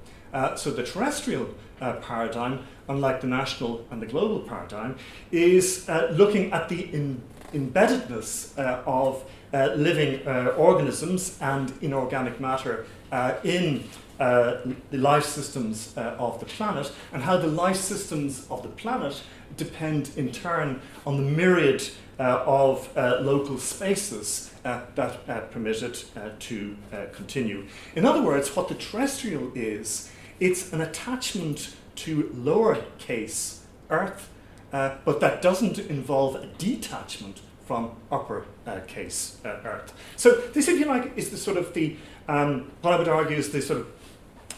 so 0.57 0.71
the 0.71 0.83
terrestrial 0.83 1.55
paradigm, 2.03 2.61
unlike 2.89 3.21
the 3.21 3.27
national 3.27 3.85
and 3.91 4.01
the 4.01 4.07
global 4.07 4.41
paradigm, 4.41 4.97
is 5.31 5.89
looking 6.13 6.53
at 6.53 6.69
the 6.69 6.83
in, 6.95 7.21
embeddedness 7.53 8.57
of 8.87 9.25
uh, 9.53 9.75
living 9.77 10.27
uh, 10.27 10.55
organisms 10.57 11.37
and 11.41 11.73
inorganic 11.83 12.41
matter 12.41 12.87
uh, 13.11 13.35
in 13.45 13.85
uh, 14.19 14.57
the 14.91 14.97
life 14.99 15.25
systems 15.25 15.93
uh, 15.97 16.17
of 16.19 16.41
the 16.41 16.47
planet, 16.47 16.91
and 17.13 17.23
how 17.23 17.37
the 17.37 17.47
life 17.47 17.77
systems 17.77 18.47
of 18.51 18.63
the 18.63 18.69
planet 18.69 19.23
depend 19.57 20.11
in 20.17 20.31
turn 20.31 20.81
on 21.05 21.17
the 21.17 21.31
myriad 21.31 21.83
of 22.19 22.89
local 22.97 23.59
spaces 23.59 24.55
that 24.63 25.51
permit 25.51 25.83
it 25.83 26.05
to 26.39 26.77
continue. 27.13 27.67
In 27.97 28.07
other 28.07 28.23
words, 28.23 28.55
what 28.55 28.69
the 28.69 28.77
terrestrial 28.77 29.51
is, 29.57 30.12
it's 30.43 30.73
an 30.73 30.81
attachment 30.81 31.75
to 31.95 32.25
lowercase 32.35 33.59
Earth, 33.91 34.29
but 34.71 35.21
that 35.21 35.43
doesn't 35.43 35.79
involve 35.79 36.35
a 36.37 36.47
detachment 36.59 37.41
from 37.65 37.93
upper 38.11 38.45
uh, 38.67 38.81
case 38.87 39.39
uh, 39.45 39.49
Earth. 39.65 39.95
So 40.17 40.33
this, 40.53 40.69
if 40.69 40.79
you 40.79 40.87
like, 40.87 41.17
is 41.17 41.31
the 41.31 41.37
sort 41.37 41.57
of 41.57 41.73
the 41.75 41.97
um, 42.29 42.71
what 42.83 42.95
I 42.95 42.99
would 42.99 43.09
argue 43.09 43.37
is 43.37 43.51
the 43.51 43.63
sort 43.63 43.81
of 43.81 43.87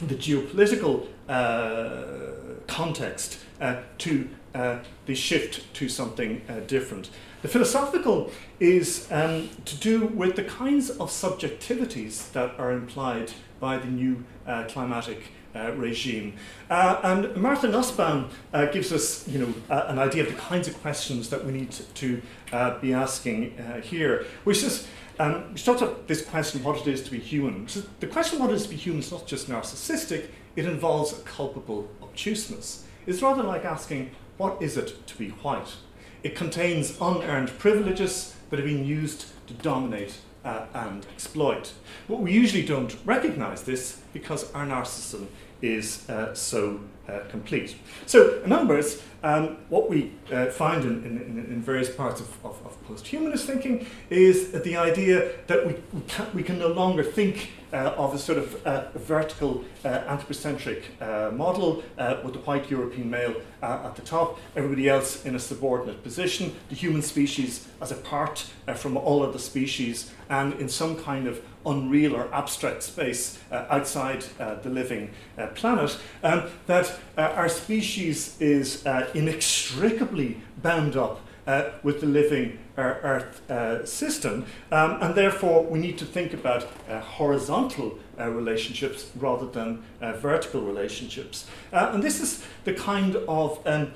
the 0.08 0.14
geopolitical 0.14 1.06
uh, 1.28 2.60
context 2.66 3.38
uh, 3.60 3.82
to 3.98 4.28
uh, 4.54 4.78
the 5.06 5.14
shift 5.14 5.72
to 5.74 5.88
something 5.88 6.42
uh, 6.48 6.60
different. 6.66 7.10
The 7.42 7.48
philosophical 7.48 8.30
is 8.58 9.06
um, 9.10 9.50
to 9.64 9.76
do 9.76 10.06
with 10.06 10.36
the 10.36 10.44
kinds 10.44 10.90
of 10.90 11.10
subjectivities 11.10 12.32
that 12.32 12.58
are 12.58 12.72
implied 12.72 13.32
by 13.60 13.78
the 13.78 13.86
new 13.86 14.24
climatic 14.68 15.30
uh, 15.54 15.72
regime. 15.72 16.34
Uh, 16.68 17.00
and 17.02 17.36
Martha 17.36 17.68
Nussbaum 17.68 18.30
uh, 18.52 18.66
gives 18.66 18.92
us 18.92 19.26
you 19.28 19.38
know, 19.38 19.54
an 19.70 19.98
idea 19.98 20.24
of 20.24 20.28
the 20.28 20.38
kinds 20.38 20.68
of 20.68 20.80
questions 20.80 21.30
that 21.30 21.44
we 21.44 21.52
need 21.52 21.70
to, 21.70 22.22
uh, 22.52 22.78
be 22.78 22.92
asking 22.92 23.58
uh, 23.58 23.80
here, 23.80 24.24
which 24.44 24.62
is 24.62 24.86
um, 25.18 25.54
she 25.54 25.64
talks 25.64 25.80
about 25.80 26.08
this 26.08 26.24
question, 26.24 26.62
what 26.64 26.80
it 26.80 26.88
is 26.88 27.02
to 27.04 27.10
be 27.10 27.20
human. 27.20 27.68
So 27.68 27.82
the 28.00 28.06
question, 28.06 28.40
what 28.40 28.50
it 28.50 28.54
is 28.54 28.64
to 28.64 28.68
be 28.70 28.76
human, 28.76 29.00
is 29.00 29.12
not 29.12 29.26
just 29.26 29.48
narcissistic, 29.48 30.26
it 30.56 30.66
involves 30.66 31.12
a 31.12 31.22
culpable 31.22 31.88
obtuseness. 32.02 32.84
It's 33.06 33.22
rather 33.22 33.42
like 33.42 33.64
asking, 33.64 34.10
what 34.38 34.60
is 34.60 34.76
it 34.76 35.06
to 35.06 35.16
be 35.16 35.28
white? 35.28 35.76
It 36.24 36.34
contains 36.34 36.96
unearned 37.00 37.56
privileges 37.58 38.34
that 38.50 38.58
have 38.58 38.66
been 38.66 38.84
used 38.84 39.26
to 39.46 39.54
dominate 39.54 40.16
uh, 40.44 40.66
and 40.74 41.06
exploit. 41.12 41.72
But 42.08 42.20
we 42.20 42.32
usually 42.32 42.64
don't 42.64 42.96
recognize 43.04 43.62
this 43.62 44.00
because 44.12 44.52
our 44.52 44.66
narcissism 44.66 45.26
is 45.64 46.08
uh, 46.10 46.34
so 46.34 46.80
uh, 47.08 47.20
complete. 47.30 47.76
So, 48.06 48.40
in 48.44 48.52
other 48.52 48.66
words, 48.66 49.02
um, 49.22 49.56
what 49.70 49.88
we 49.88 50.12
uh, 50.30 50.46
find 50.46 50.84
in, 50.84 51.04
in, 51.04 51.46
in, 51.50 51.62
various 51.62 51.88
parts 51.88 52.20
of, 52.20 52.28
of, 52.44 52.60
of 52.66 52.82
post-humanist 52.84 53.46
thinking 53.46 53.86
is 54.10 54.52
the 54.52 54.76
idea 54.76 55.30
that 55.46 55.66
we, 55.66 55.74
we, 55.94 56.00
can, 56.06 56.26
we 56.34 56.42
can 56.42 56.58
no 56.58 56.68
longer 56.68 57.02
think 57.02 57.50
uh, 57.74 57.92
of 57.96 58.14
a 58.14 58.18
sort 58.18 58.38
of 58.38 58.64
uh, 58.64 58.84
vertical 58.94 59.64
uh, 59.84 59.88
anthropocentric 59.88 60.84
uh, 61.00 61.30
model 61.34 61.82
uh, 61.98 62.20
with 62.22 62.34
the 62.34 62.38
white 62.40 62.70
European 62.70 63.10
male 63.10 63.34
at 63.62 63.96
the 63.96 64.02
top, 64.02 64.38
everybody 64.54 64.90
else 64.90 65.24
in 65.24 65.34
a 65.34 65.38
subordinate 65.38 66.02
position, 66.02 66.54
the 66.68 66.74
human 66.74 67.00
species 67.00 67.66
as 67.80 67.90
apart 67.90 68.46
from 68.76 68.94
all 68.94 69.22
other 69.22 69.38
species, 69.38 70.12
and 70.28 70.52
in 70.60 70.68
some 70.68 71.02
kind 71.02 71.26
of 71.26 71.42
unreal 71.64 72.14
or 72.14 72.32
abstract 72.34 72.82
space 72.82 73.38
outside 73.50 74.20
the 74.62 74.68
living 74.68 75.10
planet, 75.54 75.98
um, 76.22 76.42
that 76.66 76.93
our 77.16 77.48
species 77.48 78.40
is 78.40 78.84
inextricably 79.14 80.40
bound 80.62 80.96
up 80.96 81.20
uh, 81.46 81.70
with 81.82 82.00
the 82.00 82.06
living 82.06 82.58
uh, 82.76 82.80
Earth 83.02 83.50
uh, 83.50 83.84
system, 83.84 84.46
um, 84.72 84.98
and 85.02 85.14
therefore 85.14 85.62
we 85.62 85.78
need 85.78 85.98
to 85.98 86.04
think 86.04 86.32
about 86.32 86.66
uh, 86.88 87.00
horizontal 87.00 87.98
uh, 88.18 88.28
relationships 88.30 89.10
rather 89.16 89.46
than 89.46 89.82
uh, 90.00 90.12
vertical 90.12 90.62
relationships. 90.62 91.46
and 91.72 92.02
this 92.02 92.20
is 92.20 92.44
the 92.64 92.74
kind 92.74 93.16
of 93.28 93.60
um, 93.66 93.92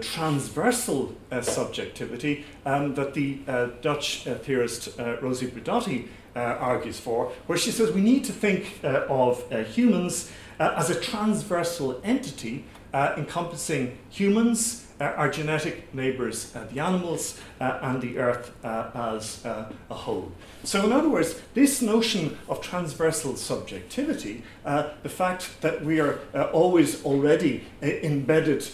transversal 0.00 1.14
subjectivity 1.40 2.44
um, 2.66 2.94
that 2.94 3.14
the 3.14 3.38
Dutch 3.80 4.24
theorist 4.24 4.98
Rosi 5.20 5.46
Braidotti 5.46 6.08
Uh, 6.36 6.56
argues 6.60 7.00
for, 7.00 7.32
where 7.48 7.58
she 7.58 7.72
says 7.72 7.90
we 7.90 8.00
need 8.00 8.24
to 8.24 8.32
think 8.32 8.78
uh, 8.84 9.04
of 9.08 9.42
uh, 9.50 9.64
humans 9.64 10.30
as 10.60 10.88
a 10.88 10.94
transversal 10.94 12.00
entity 12.04 12.64
encompassing 12.94 13.98
humans, 14.10 14.86
uh, 15.00 15.04
our 15.16 15.28
genetic 15.30 15.92
neighbours, 15.94 16.54
uh, 16.54 16.64
the 16.72 16.78
animals, 16.78 17.40
uh, 17.60 17.78
and 17.82 18.00
the 18.00 18.18
earth 18.18 18.52
as 18.62 19.44
a 19.44 19.72
whole. 19.88 20.30
So, 20.62 20.84
in 20.84 20.92
other 20.92 21.08
words, 21.08 21.40
this 21.54 21.82
notion 21.82 22.38
of 22.48 22.60
transversal 22.60 23.36
subjectivity, 23.36 24.44
the 24.64 25.08
fact 25.08 25.60
that 25.62 25.84
we 25.84 26.00
are 26.00 26.18
always 26.52 27.04
already 27.04 27.64
embedded 27.82 28.68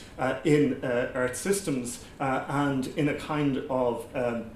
in 0.44 0.80
earth 0.82 1.36
systems 1.36 2.04
and 2.18 2.88
in 2.98 3.08
a 3.08 3.14
kind 3.14 3.58
of 3.70 4.06
um, 4.14 4.50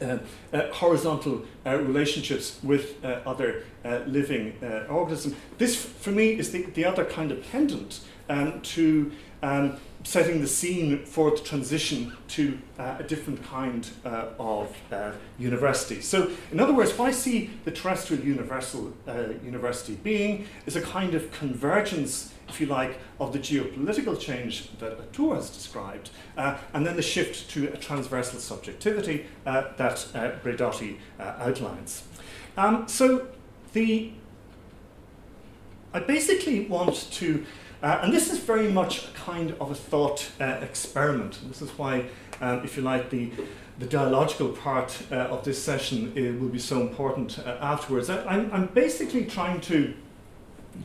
uh, 0.00 0.18
uh, 0.52 0.72
horizontal 0.72 1.44
uh, 1.66 1.76
relationships 1.76 2.58
with 2.62 3.04
other 3.04 3.64
living 4.06 4.54
organisms. 4.88 5.34
This, 5.58 5.76
for 5.76 6.10
me, 6.10 6.38
is 6.38 6.52
the, 6.52 6.62
the 6.62 6.84
other 6.84 7.04
kind 7.04 7.32
of 7.32 7.42
pendant 7.50 8.00
um, 8.28 8.60
to 8.62 9.12
um, 9.42 9.76
setting 10.04 10.40
the 10.40 10.46
scene 10.46 11.04
for 11.04 11.30
the 11.30 11.38
transition 11.38 12.12
to 12.28 12.58
uh, 12.78 12.96
a 12.98 13.02
different 13.02 13.42
kind 13.44 13.88
uh, 14.04 14.26
of 14.38 14.76
uh, 14.90 15.12
university. 15.38 16.00
So, 16.00 16.30
in 16.50 16.60
other 16.60 16.72
words, 16.72 16.96
what 16.96 17.08
I 17.08 17.12
see 17.12 17.50
the 17.64 17.70
terrestrial 17.70 18.24
universal 18.24 18.92
uh, 19.06 19.28
university 19.44 19.94
being 19.94 20.46
is 20.66 20.76
a 20.76 20.80
kind 20.80 21.14
of 21.14 21.30
convergence, 21.32 22.31
if 22.52 22.60
you 22.60 22.66
like, 22.66 22.98
of 23.18 23.32
the 23.32 23.38
geopolitical 23.38 24.18
change 24.18 24.68
that 24.78 24.98
Latour 24.98 25.34
has 25.36 25.50
described, 25.50 26.10
uh, 26.36 26.58
and 26.72 26.86
then 26.86 26.96
the 26.96 27.02
shift 27.02 27.50
to 27.50 27.72
a 27.72 27.76
transversal 27.76 28.38
subjectivity 28.38 29.26
uh, 29.46 29.64
that 29.76 30.06
uh, 30.14 30.30
Braidotti 30.42 30.98
outlines. 31.18 32.04
Um, 32.56 32.86
so, 32.86 33.28
the 33.72 34.12
I 35.94 36.00
basically 36.00 36.66
want 36.66 37.10
to 37.12 37.44
uh, 37.82 37.98
and 38.02 38.12
this 38.12 38.30
is 38.30 38.38
very 38.38 38.70
much 38.70 39.08
a 39.08 39.10
kind 39.10 39.56
of 39.60 39.72
a 39.72 39.74
thought 39.74 40.30
uh, 40.40 40.44
experiment. 40.62 41.40
This 41.48 41.62
is 41.62 41.70
why, 41.70 42.06
um, 42.40 42.62
if 42.64 42.76
you 42.76 42.82
like, 42.82 43.10
the, 43.10 43.32
the 43.80 43.86
dialogical 43.86 44.50
part 44.50 45.02
uh, 45.10 45.16
of 45.16 45.44
this 45.44 45.60
session 45.60 46.12
uh, 46.12 46.40
will 46.40 46.48
be 46.48 46.60
so 46.60 46.80
important 46.80 47.40
uh, 47.40 47.58
afterwards. 47.60 48.08
I, 48.08 48.24
I'm, 48.24 48.52
I'm 48.52 48.66
basically 48.66 49.24
trying 49.24 49.60
to, 49.62 49.94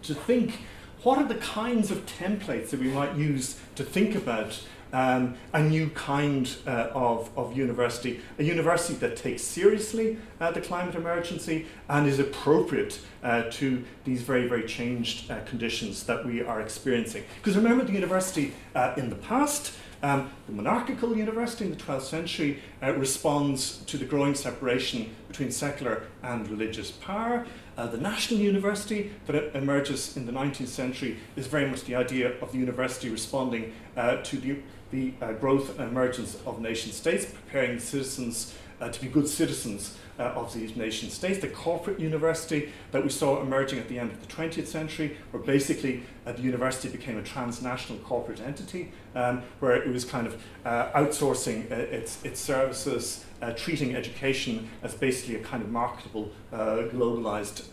to 0.02 0.16
think 0.16 0.62
what 1.08 1.18
are 1.18 1.24
the 1.24 1.36
kinds 1.36 1.90
of 1.90 2.06
templates 2.06 2.72
that 2.72 2.82
we 2.82 2.90
might 2.90 3.16
use 3.16 3.58
to 3.76 3.82
think 3.82 4.14
about 4.14 4.62
um, 4.92 5.36
a 5.54 5.64
new 5.64 5.90
kind 5.92 6.54
uh, 6.68 6.90
of, 6.94 7.30
of 7.38 7.56
university, 7.56 8.20
a 8.40 8.44
university 8.44 8.94
that 8.96 9.16
takes 9.16 9.42
seriously 9.42 10.18
uh, 10.42 10.52
the 10.52 10.60
climate 10.60 10.96
emergency 10.96 11.66
and 11.88 12.08
is 12.08 12.20
appropriate 12.20 13.00
uh, 13.24 13.44
to 13.52 13.86
these 14.04 14.22
very, 14.22 14.50
very 14.50 14.66
changed 14.68 15.32
uh, 15.32 15.40
conditions 15.46 16.04
that 16.04 16.26
we 16.26 16.44
are 16.44 16.60
experiencing. 16.60 17.24
Because 17.38 17.56
remember, 17.56 17.86
the 17.86 17.94
university 17.94 18.54
uh, 18.76 18.94
in 18.98 19.10
the 19.10 19.16
past 19.16 19.78
Um, 20.04 20.30
the 20.46 20.54
monarchical 20.54 21.18
university 21.18 21.66
in 21.66 21.72
the 21.72 21.78
12th 21.78 22.04
century 22.04 22.62
uh, 22.84 22.94
responds 22.94 23.78
to 23.86 23.98
the 23.98 24.06
growing 24.06 24.36
separation 24.36 25.16
between 25.28 25.52
secular 25.52 26.04
and 26.22 26.48
religious 26.50 26.92
power. 26.92 27.46
Uh, 27.78 27.88
the 27.88 27.98
national 27.98 28.40
university 28.40 29.12
that 29.26 29.56
emerges 29.56 30.16
in 30.16 30.26
the 30.26 30.32
19th 30.32 30.68
century 30.68 31.18
is 31.36 31.48
very 31.48 31.68
much 31.68 31.84
the 31.86 31.96
idea 31.96 32.40
of 32.42 32.52
the 32.52 32.58
university 32.58 33.10
responding 33.10 33.74
uh, 33.96 34.18
to 34.24 34.38
the, 34.38 34.60
the 34.92 35.14
uh, 35.22 35.34
growth 35.34 35.80
and 35.80 35.90
emergence 35.90 36.38
of 36.46 36.62
nation 36.62 36.92
states, 36.92 37.26
preparing 37.26 37.80
citizens 37.80 38.54
uh, 38.80 38.90
to 38.90 39.02
be 39.02 39.08
good 39.08 39.28
citizens 39.28 39.98
uh, 40.20 40.24
of 40.24 40.54
these 40.54 40.76
nation 40.76 41.10
states. 41.10 41.40
The 41.40 41.48
corporate 41.48 42.00
university 42.00 42.72
that 42.92 43.04
we 43.04 43.10
saw 43.10 43.42
emerging 43.42 43.80
at 43.80 43.88
the 43.88 44.00
end 44.00 44.12
of 44.12 44.20
the 44.20 44.34
20th 44.34 44.68
century, 44.68 45.18
where 45.32 45.42
basically 45.42 46.04
uh, 46.26 46.32
the 46.32 46.42
university 46.42 46.90
became 46.90 47.18
a 47.18 47.24
transnational 47.24 48.00
corporate 48.00 48.42
entity, 48.42 48.92
um, 49.16 49.44
where 49.60 49.76
it 49.76 49.88
was 49.88 50.06
kind 50.06 50.28
of 50.28 50.42
uh, 50.66 50.92
outsourcing 50.94 51.72
uh, 51.72 51.76
its, 51.76 52.24
its 52.24 52.40
services, 52.40 53.26
uh, 53.42 53.52
treating 53.52 53.96
education 53.96 54.70
as 54.82 54.94
basically 54.96 55.36
a 55.36 55.40
kind 55.40 55.62
of 55.62 55.70
marketable, 55.70 56.32
globalized 56.52 57.64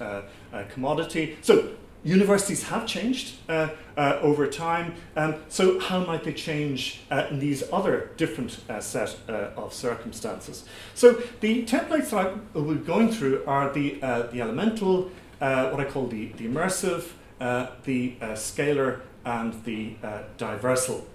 commodity. 0.71 1.37
So 1.41 1.71
Universities 2.05 2.65
have 2.65 2.87
changed 2.87 3.37
uh, 3.49 3.69
uh, 3.97 4.19
over 4.21 4.47
time, 4.47 4.95
um, 5.17 5.37
so 5.49 5.81
how 5.81 6.05
might 6.05 6.23
they 6.23 6.35
change 6.35 7.01
uh, 7.11 7.27
in 7.31 7.39
these 7.39 7.65
other 7.73 8.11
different 8.19 8.61
uh, 8.69 8.79
set 8.79 9.17
uh, 9.27 9.51
of 9.57 9.73
circumstances? 9.73 10.67
So 10.95 11.23
the 11.41 11.65
templates 11.65 12.11
that 12.11 12.27
I 12.27 12.59
will 12.59 12.75
be 12.75 12.85
going 12.85 13.11
through 13.11 13.43
are 13.47 13.73
the, 13.73 14.03
uh, 14.03 14.23
the 14.27 14.43
elemental, 14.43 15.11
what 15.39 15.81
I 15.81 15.85
call 15.85 16.07
the, 16.07 16.27
the 16.33 16.47
immersive, 16.47 17.13
the 17.39 18.17
scalar, 18.21 19.01
and 19.25 19.65
the 19.65 19.97
diversal. 20.37 21.07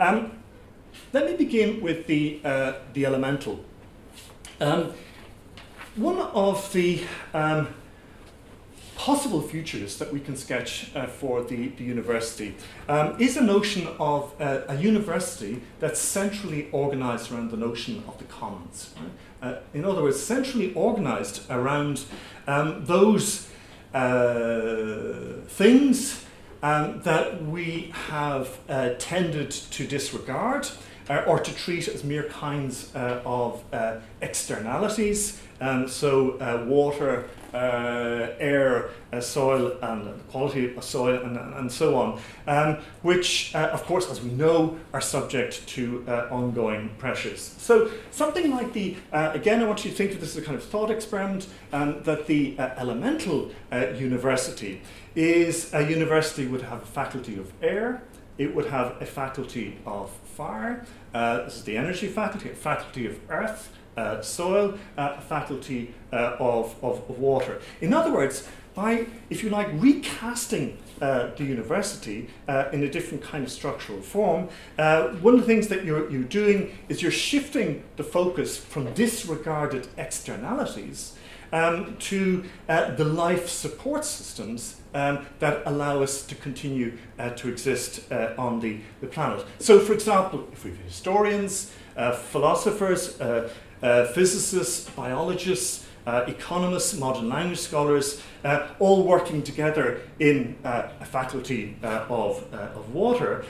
Um, 0.00 0.32
let 1.12 1.26
me 1.26 1.36
begin 1.36 1.82
with 1.82 2.06
the, 2.06 2.40
the 2.94 3.04
elemental. 3.04 3.62
Um, 4.60 4.94
one 5.96 6.18
of 6.18 6.72
the 6.72 7.02
um, 7.34 7.68
possible 8.96 9.40
futures 9.40 9.98
that 9.98 10.12
we 10.12 10.20
can 10.20 10.36
sketch 10.36 10.90
uh, 10.94 11.06
for 11.06 11.42
the, 11.42 11.68
the 11.68 11.84
university 11.84 12.54
um, 12.88 13.16
is 13.18 13.36
a 13.36 13.40
notion 13.40 13.88
of 13.98 14.32
uh, 14.40 14.60
a 14.68 14.76
university 14.76 15.62
that's 15.80 16.00
centrally 16.00 16.68
organized 16.72 17.32
around 17.32 17.50
the 17.50 17.56
notion 17.56 18.02
of 18.06 18.18
the 18.18 18.24
commons. 18.24 18.94
Right? 18.96 19.54
Uh, 19.54 19.60
in 19.74 19.84
other 19.84 20.02
words, 20.02 20.22
centrally 20.22 20.72
organized 20.74 21.50
around 21.50 22.04
um, 22.46 22.84
those 22.84 23.48
uh, 23.94 25.40
things 25.48 26.24
um, 26.62 27.02
that 27.02 27.42
we 27.44 27.92
have 28.08 28.58
uh, 28.68 28.90
tended 28.98 29.50
to 29.50 29.86
disregard. 29.86 30.68
Or 31.26 31.38
to 31.38 31.54
treat 31.54 31.88
as 31.88 32.04
mere 32.04 32.22
kinds 32.22 32.90
of 32.94 33.62
externalities, 34.22 35.42
um, 35.60 35.86
so 35.86 36.38
water, 36.66 37.28
air, 37.54 38.90
uh, 39.12 39.20
soil, 39.20 39.76
and 39.82 40.06
the 40.06 40.12
quality 40.30 40.74
of 40.74 40.82
soil, 40.82 41.22
and, 41.22 41.36
and 41.36 41.70
so 41.70 41.94
on, 41.94 42.20
um, 42.46 42.78
which, 43.02 43.54
uh, 43.54 43.70
of 43.72 43.84
course, 43.84 44.10
as 44.10 44.22
we 44.22 44.30
know, 44.30 44.78
are 44.92 45.00
subject 45.00 45.66
to 45.68 46.04
uh, 46.08 46.28
ongoing 46.30 46.90
pressures. 46.98 47.54
So, 47.58 47.90
something 48.10 48.50
like 48.50 48.72
the, 48.72 48.96
uh, 49.12 49.32
again, 49.34 49.62
I 49.62 49.66
want 49.66 49.84
you 49.84 49.90
to 49.90 49.96
think 49.96 50.12
of 50.12 50.20
this 50.20 50.36
as 50.36 50.42
a 50.42 50.46
kind 50.46 50.56
of 50.56 50.64
thought 50.64 50.90
experiment, 50.90 51.46
um, 51.72 52.02
that 52.04 52.26
the 52.26 52.58
uh, 52.58 52.70
elemental 52.76 53.50
university 53.96 54.82
is 55.14 55.72
a 55.72 55.88
university 55.88 56.46
would 56.46 56.62
have 56.62 56.82
a 56.82 56.86
faculty 56.86 57.38
of 57.38 57.52
air, 57.62 58.02
it 58.38 58.54
would 58.54 58.66
have 58.66 59.00
a 59.00 59.06
faculty 59.06 59.78
of 59.86 60.10
fire, 60.10 60.84
this 61.12 61.56
is 61.56 61.64
the 61.64 61.76
energy 61.76 62.06
faculty, 62.06 62.50
a 62.50 62.54
faculty 62.54 63.06
of 63.06 63.18
earth, 63.30 63.70
uh, 63.96 64.20
soil, 64.22 64.78
uh, 64.96 65.20
faculty 65.20 65.94
uh, 66.12 66.36
of, 66.38 66.74
of, 66.82 66.98
of, 67.08 67.18
water. 67.18 67.60
In 67.80 67.92
other 67.92 68.12
words, 68.12 68.48
by, 68.74 69.06
if 69.28 69.42
you 69.42 69.50
like, 69.50 69.68
recasting 69.74 70.78
uh, 71.00 71.30
the 71.36 71.44
university 71.44 72.30
uh, 72.48 72.66
in 72.72 72.82
a 72.82 72.90
different 72.90 73.22
kind 73.22 73.44
of 73.44 73.50
structural 73.50 74.00
form, 74.00 74.48
uh, 74.78 75.08
one 75.16 75.34
of 75.34 75.40
the 75.40 75.46
things 75.46 75.68
that 75.68 75.84
you're, 75.84 76.10
you're 76.10 76.22
doing 76.22 76.76
is 76.88 77.02
you're 77.02 77.10
shifting 77.10 77.82
the 77.96 78.04
focus 78.04 78.56
from 78.56 78.92
disregarded 78.94 79.88
externalities 79.98 81.16
um, 81.52 81.96
to 81.98 82.44
the 82.66 83.04
life 83.04 83.46
support 83.46 84.06
systems 84.06 84.80
um, 84.94 85.26
that 85.38 85.62
allow 85.66 86.02
us 86.02 86.24
to 86.24 86.34
continue 86.34 86.96
to 87.36 87.48
exist 87.50 88.10
on 88.38 88.60
the, 88.60 88.80
the 89.02 89.06
planet. 89.06 89.44
So, 89.58 89.78
for 89.80 89.92
example, 89.92 90.48
if 90.50 90.64
we 90.64 90.70
have 90.70 90.80
historians, 90.80 91.74
philosophers, 92.30 93.18
physicists, 93.82 94.88
biologists, 94.90 95.86
uh, 96.06 96.24
economists, 96.26 96.96
modern 96.98 97.28
language 97.28 97.58
scholars, 97.58 98.20
uh, 98.44 98.68
all 98.78 99.04
working 99.04 99.42
together 99.42 100.00
in 100.18 100.56
uh, 100.64 100.88
a 101.00 101.04
faculty 101.04 101.76
uh, 101.82 102.04
of, 102.08 102.44
uh, 102.52 102.56
of 102.74 102.92
water, 102.92 103.44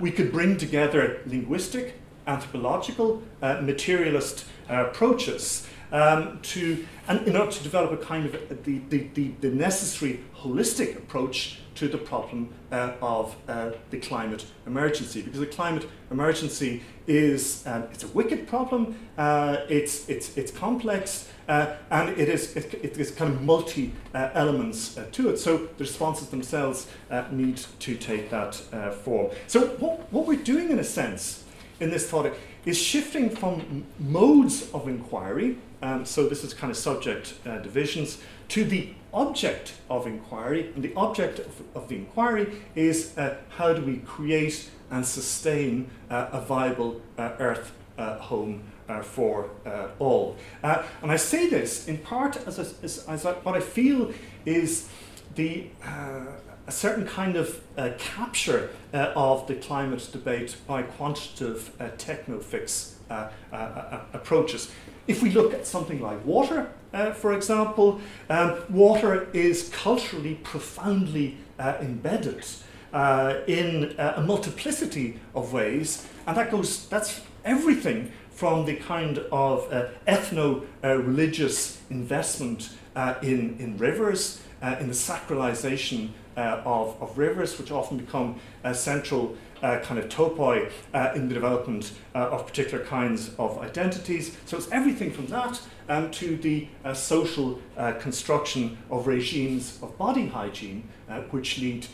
we 0.00 0.10
could 0.10 0.30
bring 0.32 0.56
together 0.56 1.20
linguistic, 1.26 1.94
anthropological, 2.26 3.22
materialist 3.40 4.46
approaches 4.68 5.66
um, 5.92 6.40
to, 6.42 6.86
and 7.08 7.26
in 7.26 7.36
order 7.36 7.52
to 7.52 7.62
develop 7.62 7.92
a 7.92 8.04
kind 8.04 8.26
of 8.26 8.64
the, 8.64 8.80
the, 8.88 9.08
the, 9.14 9.28
the 9.40 9.48
necessary 9.50 10.20
holistic 10.36 10.96
approach 10.96 11.58
to 11.74 11.88
the 11.88 11.98
problem 11.98 12.48
uh, 12.70 12.92
of 13.02 13.36
uh, 13.48 13.70
the 13.90 13.98
climate 13.98 14.46
emergency. 14.66 15.22
Because 15.22 15.40
the 15.40 15.46
climate 15.46 15.88
emergency 16.10 16.82
is 17.06 17.66
um, 17.66 17.82
it's 17.92 18.04
a 18.04 18.08
wicked 18.08 18.46
problem 18.46 18.96
uh, 19.18 19.58
it's, 19.68 20.08
it's, 20.08 20.36
it's 20.38 20.50
complex 20.50 21.28
uh, 21.48 21.74
and 21.90 22.08
it 22.18 22.28
is 22.28 22.56
it, 22.56 22.72
it 22.74 22.96
is 22.96 23.10
kind 23.10 23.34
of 23.34 23.42
multi 23.42 23.92
uh, 24.14 24.30
elements 24.34 24.96
uh, 24.96 25.06
to 25.12 25.28
it. 25.28 25.38
So 25.38 25.58
the 25.58 25.84
responses 25.84 26.28
themselves 26.28 26.86
need 27.30 27.58
to 27.80 27.96
take 27.96 28.30
that 28.30 28.54
form. 29.04 29.30
So 29.46 29.66
what, 29.78 30.12
what 30.12 30.26
we're 30.26 30.42
doing 30.42 30.70
in 30.70 30.78
a 30.78 30.84
sense 30.84 31.44
in 31.80 31.90
this 31.90 32.08
thought 32.08 32.32
is 32.64 32.80
shifting 32.80 33.28
from 33.28 33.84
modes 33.98 34.70
of 34.72 34.88
inquiry 34.88 35.58
um, 35.84 36.04
so 36.04 36.28
this 36.28 36.42
is 36.42 36.54
kind 36.54 36.70
of 36.70 36.76
subject 36.76 37.34
divisions 37.62 38.18
to 38.48 38.64
the 38.64 38.88
object 39.12 39.74
of 39.88 40.06
inquiry, 40.06 40.72
and 40.74 40.82
the 40.82 40.92
object 40.94 41.38
of, 41.38 41.62
of 41.74 41.88
the 41.88 41.96
inquiry 41.96 42.62
is 42.74 43.16
uh, 43.16 43.36
how 43.56 43.72
do 43.72 43.82
we 43.82 43.98
create 43.98 44.68
and 44.90 45.06
sustain 45.06 45.90
uh, 46.10 46.28
a 46.32 46.40
viable 46.40 47.00
uh, 47.16 47.32
earth 47.38 47.72
uh, 47.96 48.18
home 48.18 48.62
uh, 48.88 49.00
for 49.02 49.50
uh, 49.64 49.88
all. 49.98 50.36
and 50.62 51.10
I 51.10 51.16
say 51.16 51.48
this 51.48 51.88
in 51.88 51.98
part 51.98 52.36
as, 52.46 52.58
a, 52.58 52.84
as, 52.84 53.04
as 53.08 53.24
a, 53.24 53.34
what 53.34 53.54
I 53.54 53.60
feel 53.60 54.12
is 54.44 54.88
the 55.36 55.68
a 56.66 56.72
certain 56.72 57.06
kind 57.06 57.36
of 57.36 57.62
uh, 57.76 57.90
capture 57.98 58.70
uh, 58.92 59.12
of 59.14 59.46
the 59.46 59.54
climate 59.54 60.08
debate 60.12 60.56
by 60.66 60.82
quantitative 60.82 61.70
uh, 61.78 61.88
techno-fix 61.98 62.96
approaches. 64.12 64.70
If 65.06 65.22
we 65.22 65.30
look 65.30 65.52
at 65.52 65.66
something 65.66 66.00
like 66.00 66.24
water, 66.24 66.70
uh, 66.94 67.12
for 67.12 67.34
example, 67.34 68.00
um, 68.30 68.56
water 68.70 69.28
is 69.32 69.68
culturally 69.70 70.36
profoundly 70.36 71.36
uh, 71.58 71.74
embedded 71.80 72.44
uh, 72.92 73.40
in 73.46 73.94
uh, 73.98 74.14
a 74.16 74.22
multiplicity 74.22 75.20
of 75.34 75.52
ways, 75.52 76.06
and 76.26 76.36
that 76.36 76.50
goes, 76.50 76.86
that's 76.88 77.20
everything 77.44 78.12
from 78.30 78.64
the 78.64 78.76
kind 78.76 79.18
of 79.30 79.70
uh, 79.72 79.88
ethno 80.08 80.64
religious 80.82 81.80
investment 81.90 82.70
uh, 82.96 83.14
in, 83.22 83.56
in 83.58 83.76
rivers, 83.76 84.42
in 84.80 84.88
the 84.88 84.94
sacralization 84.94 86.08
of, 86.36 87.00
of 87.02 87.18
rivers, 87.18 87.58
which 87.58 87.70
often 87.70 87.98
become 87.98 88.40
central 88.72 89.36
uh, 89.64 89.80
kind 89.80 89.98
of 89.98 90.08
topoi 90.10 90.70
uh, 90.92 91.12
in 91.14 91.26
the 91.28 91.34
development 91.34 91.92
uh, 92.14 92.18
of 92.28 92.46
particular 92.46 92.84
kinds 92.84 93.30
of 93.38 93.58
identities. 93.58 94.36
So 94.44 94.58
it's 94.58 94.70
everything 94.70 95.10
from 95.10 95.26
that 95.28 95.58
um, 95.88 96.10
to 96.12 96.36
the 96.36 96.68
uh, 96.84 96.92
social 96.92 97.60
uh, 97.76 97.92
construction 97.92 98.76
of 98.90 99.06
regimes 99.06 99.78
of 99.82 99.96
body 99.96 100.26
hygiene, 100.26 100.88
which 101.30 101.58
lead 101.58 101.86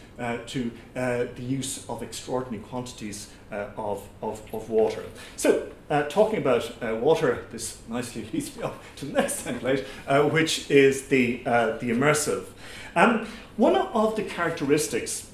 to 0.46 0.70
the 0.94 1.42
use 1.42 1.88
of 1.88 2.02
extraordinary 2.02 2.62
quantities 2.64 3.30
of, 3.50 4.08
of, 4.22 4.42
of 4.54 4.70
water. 4.70 5.04
So, 5.36 5.68
talking 6.08 6.38
about 6.38 6.64
water, 7.00 7.44
this 7.50 7.78
nicely 7.88 8.28
leads 8.32 8.56
me 8.56 8.62
up 8.62 8.82
to 8.96 9.06
the 9.06 9.12
next 9.12 9.44
template, 9.44 9.84
which 10.30 10.70
is 10.70 11.08
the, 11.08 11.38
the 11.44 11.90
immersive. 11.90 12.46
Um, 12.94 13.26
one 13.56 13.76
of 13.76 14.16
the 14.16 14.22
characteristics 14.22 15.29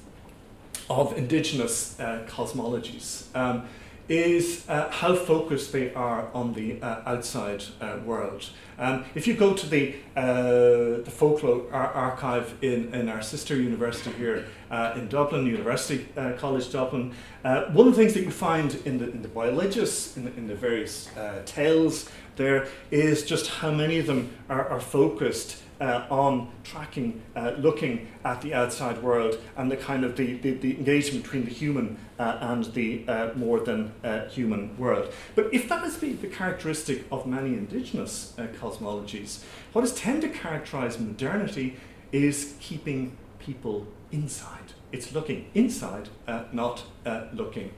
of 0.89 1.17
indigenous 1.17 1.99
uh, 1.99 2.25
cosmologies 2.27 3.25
um, 3.35 3.67
is 4.09 4.65
uh, 4.69 4.89
how 4.89 5.13
focused 5.13 5.73
they 5.73 5.93
are 5.93 6.29
on 6.33 6.53
the 6.53 6.81
uh, 6.81 7.01
outside 7.05 7.61
uh, 7.81 7.97
world. 8.05 8.49
Um, 8.79 9.03
if 9.15 9.27
you 9.27 9.33
go 9.33 9.53
to 9.53 9.67
the, 9.67 9.95
uh, 10.15 11.03
the 11.03 11.11
folklore 11.11 11.65
ar- 11.73 11.91
archive 11.91 12.53
in, 12.61 12.93
in 12.93 13.09
our 13.09 13.21
sister 13.21 13.55
university 13.55 14.11
here 14.11 14.45
uh, 14.71 14.93
in 14.95 15.09
Dublin, 15.09 15.45
University 15.45 16.07
College 16.37 16.71
Dublin, 16.71 17.13
one 17.41 17.87
of 17.87 17.95
the 17.95 18.01
things 18.01 18.13
that 18.13 18.23
you 18.23 18.31
find 18.31 18.75
in 18.85 18.99
the, 18.99 19.11
in 19.11 19.21
the 19.21 19.27
Boileges, 19.27 20.15
in 20.15 20.25
the, 20.25 20.33
in 20.35 20.47
the 20.47 20.55
various 20.55 21.09
tales 21.45 22.09
there, 22.35 22.67
is 22.91 23.25
just 23.25 23.47
how 23.47 23.71
many 23.71 23.97
of 23.97 24.05
them 24.05 24.29
are, 24.47 24.69
are 24.69 24.79
focused 24.79 25.63
uh, 25.79 26.05
on 26.09 26.49
tracking, 26.63 27.21
uh, 27.35 27.51
looking 27.57 28.07
at 28.23 28.41
the 28.41 28.53
outside 28.53 29.01
world 29.01 29.39
and 29.55 29.71
the 29.71 29.77
kind 29.77 30.03
of 30.03 30.15
the, 30.15 30.33
the, 30.37 30.51
the 30.51 30.77
engagement 30.77 31.23
between 31.23 31.45
the 31.45 31.51
human 31.51 31.97
uh, 32.19 32.37
and 32.41 32.65
the 32.73 33.07
uh, 33.07 33.33
more 33.35 33.59
than 33.59 33.93
uh, 34.03 34.27
human 34.27 34.75
world. 34.77 35.13
But 35.35 35.53
if 35.53 35.69
that 35.69 35.83
is 35.83 35.97
the, 35.99 36.13
the 36.13 36.27
characteristic 36.27 37.05
of 37.11 37.27
many 37.27 37.49
indigenous 37.49 38.33
uh, 38.37 38.47
cosmologies, 38.59 39.43
what 39.73 39.83
is 39.83 39.93
tend 39.93 40.21
to 40.21 40.29
characterize 40.29 40.99
modernity 40.99 41.77
is 42.11 42.55
keeping 42.59 43.15
people 43.39 43.85
inside. 44.11 44.73
It's 44.91 45.13
looking 45.13 45.49
inside, 45.53 46.07
not 46.53 46.85
looking 47.33 47.73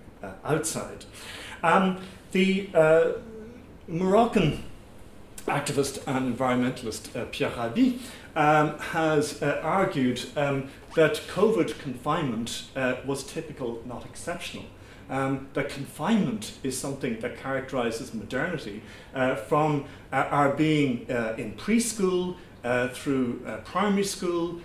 outside. 0.45 1.05
Um, 1.63 1.99
the 2.31 2.69
Moroccan 3.87 4.63
activist 5.47 6.01
and 6.07 6.35
environmentalist 6.35 7.15
uh, 7.15 7.25
Pierre 7.31 7.51
Rabhi 7.51 7.99
um, 8.35 8.77
has 8.79 9.41
uh, 9.41 9.59
argued 9.63 10.21
um, 10.35 10.69
that 10.95 11.15
COVID 11.33 11.79
confinement 11.79 12.65
uh, 12.75 12.95
was 13.05 13.23
typical, 13.23 13.81
not 13.85 14.05
exceptional. 14.05 14.65
Um, 15.09 15.47
that 15.53 15.69
confinement 15.69 16.53
is 16.61 16.77
something 16.77 17.19
that 17.21 17.37
characterizes 17.37 18.13
modernity 18.13 18.83
uh, 19.15 19.35
from 19.35 19.85
uh, 20.11 20.27
our 20.29 20.53
being 20.53 21.09
uh, 21.09 21.33
in 21.37 21.53
preschool, 21.53 22.35
through 22.93 23.39
primary 23.63 24.03
school, 24.03 24.59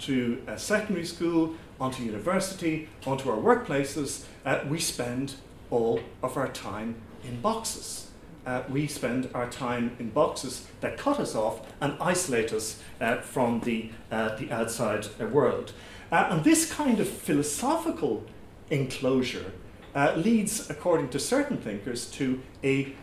to 0.00 0.42
secondary 0.56 1.06
school, 1.06 1.54
onto 1.80 2.02
university, 2.02 2.88
onto 3.06 3.30
our 3.30 3.38
workplaces. 3.38 4.26
we 4.68 4.78
spend 4.78 5.34
all 5.70 6.00
of 6.22 6.36
our 6.36 6.48
time 6.48 6.96
in 7.24 7.40
boxes 7.40 8.09
uh, 8.46 8.62
we 8.68 8.86
spend 8.86 9.28
our 9.34 9.48
time 9.48 9.96
in 9.98 10.10
boxes 10.10 10.66
that 10.80 10.96
cut 10.96 11.20
us 11.20 11.34
off 11.34 11.60
and 11.80 11.94
isolate 12.00 12.52
us 12.52 12.80
uh, 13.00 13.16
from 13.16 13.60
the, 13.60 13.90
uh, 14.10 14.36
the 14.36 14.50
outside 14.50 15.06
uh, 15.20 15.26
world. 15.26 15.72
Uh, 16.10 16.28
and 16.30 16.44
this 16.44 16.70
kind 16.72 17.00
of 17.00 17.08
philosophical 17.08 18.24
enclosure 18.70 19.52
uh, 19.94 20.14
leads, 20.16 20.70
according 20.70 21.08
to 21.08 21.18
certain 21.18 21.56
thinkers, 21.56 22.06
to 22.10 22.40
a 22.62 22.94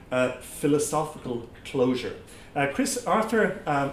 philosophical 0.41 1.50
closure. 1.65 2.15
Chris 2.73 3.06
Arthur, 3.06 3.62
um, 3.67 3.91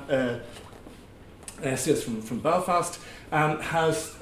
from, 1.61 2.23
from 2.23 2.39
Belfast, 2.41 3.01
um, 3.33 3.61
has 3.61 4.15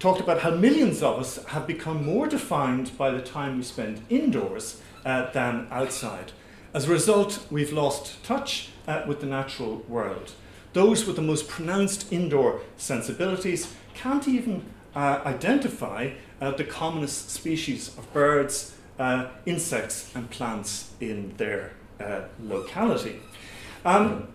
talked 0.00 0.20
about 0.20 0.40
how 0.40 0.50
millions 0.50 1.02
of 1.02 1.20
us 1.20 1.42
have 1.46 1.66
become 1.66 2.04
more 2.04 2.26
defined 2.26 2.96
by 2.98 3.10
the 3.10 3.22
time 3.22 3.58
we 3.58 3.62
spend 3.62 4.02
indoors 4.10 4.80
than 5.04 5.68
outside. 5.70 6.32
As 6.72 6.86
a 6.86 6.92
result, 6.92 7.46
we've 7.50 7.72
lost 7.72 8.22
touch 8.22 8.68
uh, 8.86 9.02
with 9.06 9.20
the 9.20 9.26
natural 9.26 9.78
world. 9.88 10.32
Those 10.72 11.04
with 11.04 11.16
the 11.16 11.22
most 11.22 11.48
pronounced 11.48 12.12
indoor 12.12 12.60
sensibilities 12.76 13.74
can't 13.94 14.28
even 14.28 14.64
uh, 14.94 15.20
identify 15.24 16.12
uh, 16.40 16.52
the 16.52 16.62
commonest 16.62 17.30
species 17.30 17.88
of 17.98 18.12
birds, 18.12 18.76
uh, 19.00 19.30
insects, 19.46 20.12
and 20.14 20.30
plants 20.30 20.92
in 21.00 21.34
their 21.38 21.72
uh, 21.98 22.22
locality. 22.40 23.18
Um, 23.84 24.28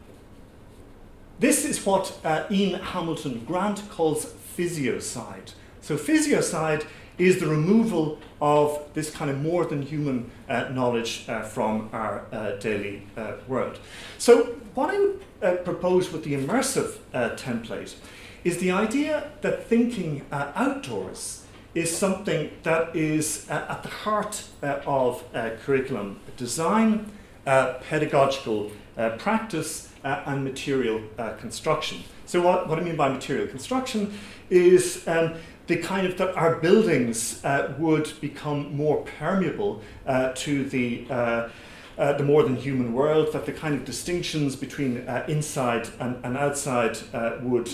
this 1.39 1.63
is 1.63 1.85
what 1.85 2.19
uh, 2.25 2.47
Ian 2.51 2.81
Hamilton 2.81 3.45
Grant 3.45 3.89
calls 3.89 4.25
physiocide. 4.57 5.53
So, 5.79 5.95
physiocide 5.95 6.85
is 7.17 7.39
the 7.39 7.47
removal 7.47 8.19
of 8.41 8.79
this 8.93 9.09
kind 9.09 9.31
of 9.31 9.41
more 9.41 9.65
than 9.65 9.81
human 9.81 10.29
uh, 10.49 10.69
knowledge 10.69 11.25
uh, 11.27 11.41
from 11.41 11.89
our 11.93 12.25
uh, 12.31 12.51
daily 12.57 13.07
uh, 13.17 13.33
world. 13.47 13.79
So, 14.17 14.55
what 14.73 14.93
I 14.93 14.99
would 14.99 15.21
uh, 15.41 15.51
propose 15.63 16.11
with 16.11 16.23
the 16.23 16.33
immersive 16.33 16.97
uh, 17.13 17.29
template 17.35 17.95
is 18.43 18.57
the 18.57 18.71
idea 18.71 19.31
that 19.41 19.67
thinking 19.67 20.25
outdoors 20.31 21.45
is 21.73 21.95
something 21.95 22.51
that 22.63 22.95
is 22.95 23.49
at 23.49 23.83
the 23.83 23.89
heart 23.89 24.43
of 24.61 25.23
curriculum 25.65 26.19
design, 26.37 27.11
pedagogical 27.45 28.71
practice, 29.17 29.91
and 30.03 30.43
material 30.43 31.01
construction. 31.39 32.03
So, 32.27 32.41
what, 32.41 32.69
what 32.69 32.77
I 32.77 32.83
mean 32.83 32.95
by 32.95 33.09
material 33.09 33.47
construction 33.47 34.13
is 34.49 35.07
um, 35.07 35.33
the 35.67 35.77
kind 35.77 36.05
of 36.05 36.17
that 36.17 36.35
our 36.35 36.55
buildings 36.55 37.43
uh, 37.43 37.73
would 37.77 38.11
become 38.21 38.75
more 38.75 39.03
permeable 39.03 39.81
uh, 40.05 40.31
to 40.33 40.65
the 40.65 41.05
uh, 41.09 41.49
uh 41.97 42.11
the 42.17 42.23
more 42.23 42.43
than 42.43 42.57
human 42.57 42.91
world, 42.93 43.31
that 43.31 43.45
the 43.45 43.53
kind 43.53 43.73
of 43.73 43.85
distinctions 43.85 44.55
between 44.55 45.07
uh, 45.07 45.25
inside 45.29 45.87
and, 45.99 46.17
and 46.25 46.37
outside 46.37 46.97
uh, 47.13 47.37
would 47.41 47.69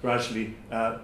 gradually 0.00 0.52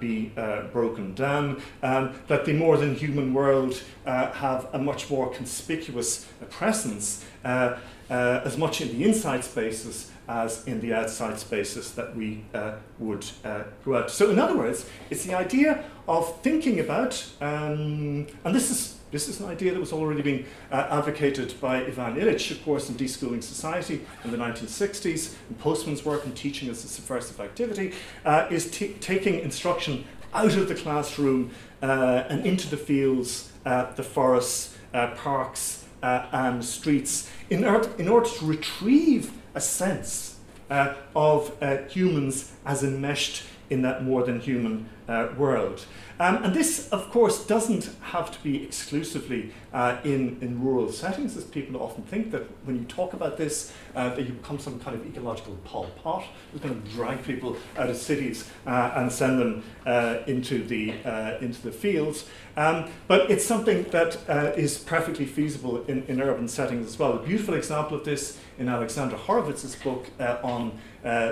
be 0.00 0.32
broken 0.72 1.14
down, 1.14 1.62
um, 1.84 2.12
that 2.26 2.44
the 2.44 2.52
more 2.52 2.76
than 2.76 2.96
human 2.96 3.32
world 3.32 3.80
have 4.04 4.66
a 4.72 4.78
much 4.78 5.08
more 5.08 5.30
conspicuous 5.30 6.26
presence, 6.50 7.24
as 7.44 8.58
much 8.58 8.80
in 8.80 8.88
the 8.88 9.04
inside 9.04 9.44
spaces 9.44 10.10
as 10.28 10.66
in 10.66 10.80
the 10.80 10.92
outside 10.92 11.38
spaces 11.38 11.92
that 11.92 12.14
we 12.14 12.44
uh, 12.54 12.72
would 12.98 13.26
uh, 13.44 13.64
go 13.84 13.96
out. 13.96 14.10
So, 14.10 14.30
in 14.30 14.38
other 14.38 14.56
words, 14.56 14.88
it's 15.10 15.24
the 15.24 15.34
idea 15.34 15.84
of 16.06 16.40
thinking 16.42 16.80
about, 16.80 17.26
um, 17.40 18.26
and 18.44 18.54
this 18.54 18.70
is 18.70 18.98
this 19.10 19.26
is 19.26 19.40
an 19.40 19.48
idea 19.48 19.72
that 19.72 19.80
was 19.80 19.90
already 19.90 20.20
being 20.20 20.44
uh, 20.70 20.86
advocated 20.90 21.58
by 21.62 21.78
Ivan 21.78 22.16
Illich, 22.16 22.50
of 22.50 22.62
course, 22.62 22.90
in 22.90 22.94
Deschooling 22.94 23.42
Society 23.42 24.04
in 24.22 24.30
the 24.30 24.36
1960s, 24.36 25.34
and 25.48 25.58
Postman's 25.58 26.04
work 26.04 26.26
in 26.26 26.32
teaching 26.32 26.68
as 26.68 26.84
a 26.84 26.88
subversive 26.88 27.40
activity, 27.40 27.94
uh, 28.26 28.46
is 28.50 28.70
t- 28.70 28.94
taking 29.00 29.40
instruction 29.40 30.04
out 30.34 30.54
of 30.56 30.68
the 30.68 30.74
classroom 30.74 31.50
uh, 31.80 32.24
and 32.28 32.44
into 32.44 32.68
the 32.68 32.76
fields, 32.76 33.50
uh, 33.64 33.90
the 33.94 34.02
forests, 34.02 34.76
parks, 34.92 35.86
and 36.02 36.62
streets 36.62 37.30
in 37.48 37.64
order, 37.64 37.90
in 37.96 38.08
order 38.08 38.28
to 38.28 38.44
retrieve 38.44 39.32
a 39.58 39.60
sense 39.60 40.38
uh, 40.70 40.94
of 41.16 41.52
uh, 41.60 41.78
humans 41.88 42.52
as 42.64 42.84
enmeshed 42.84 43.42
in 43.70 43.82
that 43.82 44.04
more 44.04 44.22
than 44.22 44.40
human 44.40 44.88
uh, 45.08 45.28
world. 45.36 45.84
Um, 46.20 46.42
and 46.44 46.54
this, 46.54 46.88
of 46.90 47.10
course, 47.10 47.46
doesn't 47.46 47.90
have 48.02 48.30
to 48.32 48.42
be 48.42 48.64
exclusively 48.64 49.52
uh, 49.72 49.98
in, 50.04 50.36
in 50.40 50.60
rural 50.62 50.90
settings, 50.90 51.36
as 51.36 51.44
people 51.44 51.80
often 51.80 52.02
think 52.02 52.30
that 52.32 52.42
when 52.64 52.76
you 52.76 52.84
talk 52.84 53.12
about 53.12 53.36
this, 53.36 53.72
uh, 53.94 54.14
that 54.14 54.26
you 54.26 54.32
become 54.32 54.58
some 54.58 54.80
kind 54.80 55.00
of 55.00 55.06
ecological 55.06 55.56
Pol 55.64 55.86
Pot, 56.02 56.24
who's 56.50 56.60
going 56.60 56.82
to 56.82 56.90
drag 56.90 57.22
people 57.22 57.56
out 57.76 57.88
of 57.88 57.96
cities 57.96 58.50
uh, 58.66 58.92
and 58.96 59.12
send 59.12 59.38
them 59.38 59.64
uh, 59.86 60.18
into, 60.26 60.64
the, 60.64 60.92
uh, 61.04 61.38
into 61.40 61.62
the 61.62 61.72
fields. 61.72 62.28
Um, 62.56 62.90
but 63.06 63.30
it's 63.30 63.44
something 63.44 63.84
that 63.84 64.16
is 64.58 64.78
perfectly 64.78 65.26
feasible 65.26 65.84
in, 65.86 66.02
in 66.08 66.20
urban 66.20 66.48
settings 66.48 66.86
as 66.86 66.98
well. 66.98 67.12
A 67.12 67.22
beautiful 67.22 67.54
example 67.54 67.96
of 67.96 68.04
this 68.04 68.38
in 68.58 68.68
Alexandra 68.68 69.16
Horowitz's 69.16 69.76
book 69.76 70.08
on 70.42 70.76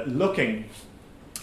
looking, 0.06 0.66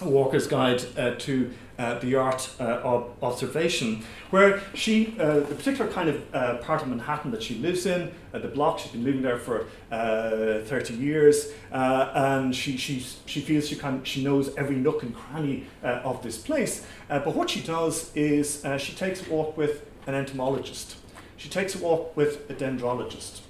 walker's 0.01 0.47
guide 0.47 0.79
to 1.19 1.51
uh, 1.77 1.97
the 1.99 2.13
art 2.15 2.49
uh, 2.60 2.63
of 2.84 3.12
observation, 3.23 4.03
where 4.29 4.62
she, 4.75 5.15
uh, 5.19 5.39
the 5.39 5.56
particular 5.56 5.91
kind 5.91 6.08
of 6.08 6.23
uh, 6.36 6.58
part 6.58 6.84
of 6.84 6.88
Manhattan 6.88 7.32
that 7.32 7.41
she 7.41 7.56
lives 7.56 7.88
in, 7.88 8.12
uh, 8.32 8.38
the 8.38 8.47
block, 8.47 8.77
she's 8.77 8.91
been 8.91 9.03
living 9.03 9.23
there 9.23 9.39
for 9.39 9.65
30 9.89 10.93
years, 10.93 11.51
and 11.71 12.56
she, 12.56 12.77
she, 12.77 13.03
she 13.25 13.41
feels 13.41 13.67
she, 13.67 13.75
can, 13.75 14.03
she 14.03 14.23
knows 14.23 14.56
every 14.56 14.75
nook 14.75 15.01
and 15.01 15.15
cranny 15.15 15.65
of 15.82 16.21
this 16.21 16.38
place. 16.38 16.86
but 17.08 17.36
what 17.36 17.49
she 17.49 17.62
does 17.62 18.15
is 18.15 18.63
she 18.77 18.93
takes 18.93 19.25
a 19.25 19.29
walk 19.32 19.58
with 19.58 19.86
an 20.06 20.13
entomologist, 20.13 20.97
she 21.38 21.49
takes 21.49 21.73
a 21.73 21.79
walk 21.79 22.15
with 22.15 22.49
a 22.51 22.53
dendrologist, 22.53 23.41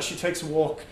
she 0.00 0.14
takes 0.14 0.40
a 0.40 0.46
walk 0.46 0.82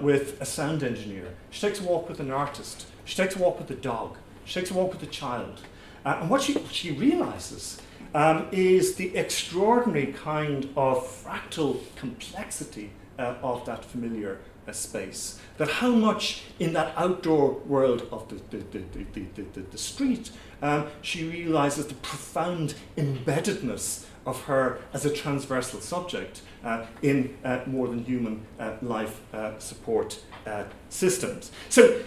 with 0.00 0.40
a 0.40 0.46
sound 0.46 0.84
engineer, 0.84 1.34
she 1.50 1.60
takes 1.60 1.80
a 1.80 1.82
walk 1.82 2.08
with 2.08 2.20
an 2.20 2.30
artist, 2.30 2.86
she 3.04 3.16
takes 3.16 3.34
a 3.34 3.38
walk 3.40 3.58
with 3.58 3.70
a 3.70 3.74
dog, 3.74 4.16
she 4.48 4.58
takes 4.58 4.70
a 4.70 4.74
walk 4.74 4.92
with 4.92 5.00
the 5.00 5.06
child. 5.06 5.60
Uh, 6.06 6.18
and 6.20 6.30
what 6.30 6.40
she, 6.40 6.58
she 6.70 6.90
realizes 6.90 7.82
um, 8.14 8.48
is 8.50 8.94
the 8.94 9.14
extraordinary 9.14 10.06
kind 10.06 10.70
of 10.74 11.06
fractal 11.06 11.80
complexity 11.96 12.90
uh, 13.18 13.34
of 13.42 13.66
that 13.66 13.84
familiar 13.84 14.40
space. 14.72 15.38
That 15.58 15.68
how 15.68 15.90
much 15.90 16.44
in 16.58 16.72
that 16.72 16.94
outdoor 16.96 17.52
world 17.66 18.08
of 18.10 18.28
the, 18.28 18.36
the, 18.50 18.64
the, 18.70 19.04
the, 19.12 19.42
the, 19.52 19.60
the, 19.60 19.78
street, 19.78 20.30
um, 20.62 20.86
she 21.02 21.24
realizes 21.24 21.86
the 21.86 21.94
profound 21.94 22.74
embeddedness 22.96 24.04
of 24.26 24.44
her 24.44 24.78
as 24.92 25.04
a 25.04 25.10
transversal 25.10 25.80
subject 25.80 26.42
uh, 26.64 26.84
in 27.02 27.36
uh, 27.44 27.60
more 27.66 27.88
than 27.88 28.04
human 28.04 28.46
uh, 28.58 28.72
life 28.82 29.20
uh, 29.34 29.58
support 29.58 30.20
uh, 30.46 30.64
systems. 30.90 31.50
So, 31.68 32.02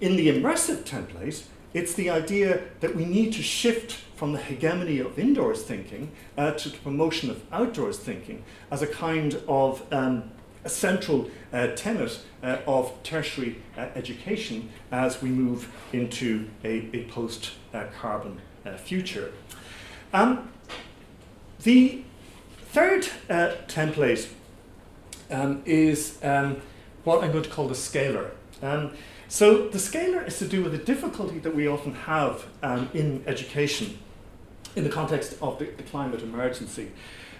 in 0.00 0.16
the 0.16 0.28
immersive 0.28 0.84
template, 0.84 1.44
it's 1.74 1.94
the 1.94 2.10
idea 2.10 2.62
that 2.80 2.94
we 2.94 3.04
need 3.04 3.32
to 3.34 3.42
shift 3.42 3.92
from 4.16 4.32
the 4.32 4.38
hegemony 4.38 4.98
of 4.98 5.18
indoors 5.18 5.62
thinking 5.62 6.10
uh, 6.38 6.52
to 6.52 6.70
the 6.70 6.78
promotion 6.78 7.30
of 7.30 7.42
outdoors 7.52 7.98
thinking 7.98 8.42
as 8.70 8.80
a 8.82 8.86
kind 8.86 9.42
of 9.46 9.82
um, 9.92 10.30
a 10.64 10.68
central 10.68 11.30
uh, 11.52 11.68
tenet 11.76 12.20
uh, 12.42 12.58
of 12.66 12.92
tertiary 13.02 13.62
uh, 13.76 13.82
education 13.94 14.68
as 14.90 15.22
we 15.22 15.28
move 15.28 15.70
into 15.92 16.48
a, 16.64 16.88
a 16.92 17.04
post 17.04 17.52
carbon 18.00 18.40
uh, 18.64 18.76
future. 18.76 19.32
Um, 20.12 20.50
the 21.62 22.02
third 22.72 23.08
uh, 23.30 23.52
template 23.68 24.28
um, 25.30 25.62
is 25.64 26.18
um, 26.22 26.60
what 27.04 27.22
I'm 27.22 27.32
going 27.32 27.44
to 27.44 27.50
call 27.50 27.68
the 27.68 27.74
scalar. 27.74 28.30
So 29.28 29.68
the 29.68 29.78
scalar 29.78 30.26
is 30.26 30.38
to 30.38 30.46
do 30.46 30.62
with 30.62 30.72
the 30.72 30.78
difficulty 30.78 31.38
that 31.40 31.54
we 31.54 31.66
often 31.66 31.94
have 31.94 32.46
um, 32.62 32.88
in 32.94 33.24
education 33.26 33.98
in 34.76 34.84
the 34.84 34.90
context 34.90 35.36
of 35.42 35.58
the, 35.58 35.64
the 35.64 35.82
climate 35.82 36.22
emergency. 36.22 36.92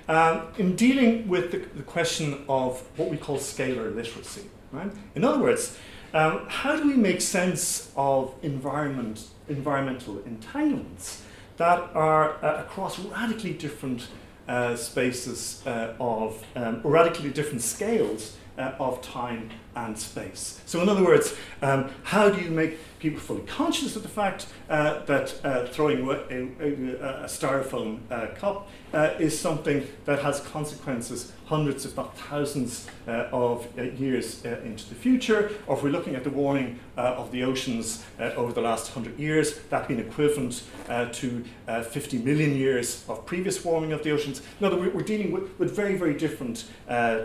Um, 0.09 0.49
in 0.57 0.77
dealing 0.77 1.29
with 1.29 1.51
the, 1.51 1.59
the, 1.59 1.83
question 1.83 2.45
of 2.49 2.81
what 2.97 3.11
we 3.11 3.17
call 3.17 3.39
scalar 3.39 3.93
literacy, 3.93 4.43
right? 4.71 4.91
In 5.17 5.25
other 5.25 5.41
words, 5.41 5.77
um, 6.15 6.47
how 6.49 6.77
do 6.77 6.87
we 6.87 6.95
make 6.95 7.21
sense 7.21 7.91
of 7.97 8.33
environment, 8.43 9.27
environmental 9.49 10.23
entanglements 10.25 11.23
that 11.57 11.91
are 11.95 12.43
uh, 12.45 12.63
across 12.63 13.01
radically 13.01 13.53
different 13.53 14.07
uh, 14.47 14.77
spaces 14.77 15.67
uh, 15.67 15.95
of, 15.99 16.45
um, 16.55 16.81
radically 16.85 17.31
different 17.31 17.63
scales 17.63 18.37
uh, 18.59 18.73
of 18.79 19.03
time 19.03 19.51
and 19.77 19.97
space. 19.97 20.61
So, 20.67 20.81
in 20.81 20.89
other 20.89 21.05
words, 21.05 21.35
um, 21.63 21.91
how 22.03 22.29
do 22.29 22.41
you 22.41 22.51
make 22.51 22.79
people 22.99 23.21
fully 23.21 23.43
conscious 23.43 23.97
of 23.97 24.03
the 24.03 24.09
fact 24.09 24.47
uh, 24.69 25.05
that 25.05 25.39
uh, 25.45 25.67
throwing 25.67 26.09
a, 26.09 26.13
a, 26.13 27.25
a 27.25 27.27
styrofoam 27.27 28.01
uh, 28.11 28.29
cup 28.35 28.69
uh, 28.93 29.15
is 29.19 29.39
something 29.39 29.87
that 30.05 30.21
has 30.21 30.41
consequences 30.41 31.33
hundreds, 31.47 31.85
if 31.85 31.97
not 31.97 32.17
thousands, 32.17 32.89
uh, 33.07 33.29
of 33.33 33.69
uh, 33.79 33.83
years 33.83 34.45
into 34.45 34.89
the 34.89 34.95
future? 34.95 35.53
Or 35.67 35.77
if 35.77 35.83
we're 35.83 35.91
looking 35.91 36.15
at 36.15 36.25
the 36.25 36.31
warming 36.31 36.81
of 36.97 37.31
the 37.31 37.45
oceans 37.45 38.05
over 38.19 38.53
the 38.53 38.61
last 38.61 38.97
100 38.97 39.19
years, 39.19 39.59
that 39.71 39.87
being 39.87 40.01
equivalent 40.01 40.65
to 41.13 41.45
50 41.67 42.19
million 42.19 42.57
years 42.57 43.05
of 43.09 43.25
previous 43.27 43.65
warming 43.65 43.93
of 43.93 44.03
the 44.03 44.11
oceans. 44.11 44.43
No, 44.61 44.75
we're 44.75 45.03
dealing 45.03 45.31
with, 45.31 45.57
with 45.59 45.77
very, 45.77 45.95
very 45.95 46.15
different 46.15 46.65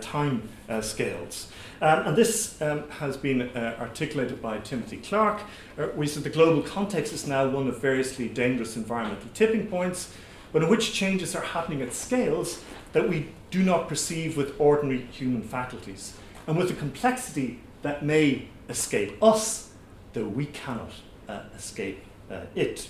time 0.02 0.50
scales. 0.82 1.52
Um, 1.82 2.08
and 2.08 2.16
this 2.16 2.62
um, 2.62 2.88
has 2.92 3.18
been 3.18 3.50
articulated 3.56 4.40
by 4.40 4.60
Timothy 4.60 4.98
Clark. 4.98 5.42
Uh, 5.78 5.88
we 5.96 6.08
said 6.08 6.24
the 6.24 6.30
global 6.30 6.62
context 6.62 7.14
is 7.14 7.28
now 7.28 7.48
one 7.48 7.68
of 7.68 7.80
variously 7.82 8.28
dangerous 8.28 8.76
environmental 8.76 9.30
tipping 9.34 9.68
points, 9.68 10.14
but 10.52 10.64
in 10.64 10.70
which 10.70 10.94
changes 10.94 11.36
are 11.36 11.42
happening 11.42 11.82
at 11.82 11.94
scales 11.94 12.64
that 12.94 13.08
we 13.08 13.30
do 13.50 13.64
not 13.64 13.88
perceive 13.88 14.36
with 14.36 14.60
ordinary 14.60 15.02
human 15.12 15.42
faculties, 15.42 16.18
and 16.48 16.58
with 16.58 16.70
a 16.72 16.74
complexity 16.74 17.60
that 17.82 18.04
may 18.04 18.48
escape 18.70 19.22
us, 19.24 19.72
though 20.14 20.28
we 20.28 20.46
cannot 20.46 20.92
uh, 21.28 21.42
escape 21.56 22.04
uh, 22.30 22.42
it. 22.56 22.90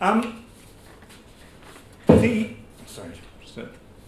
Um, 0.00 0.44
the 2.06 2.50
sorry. 2.86 3.12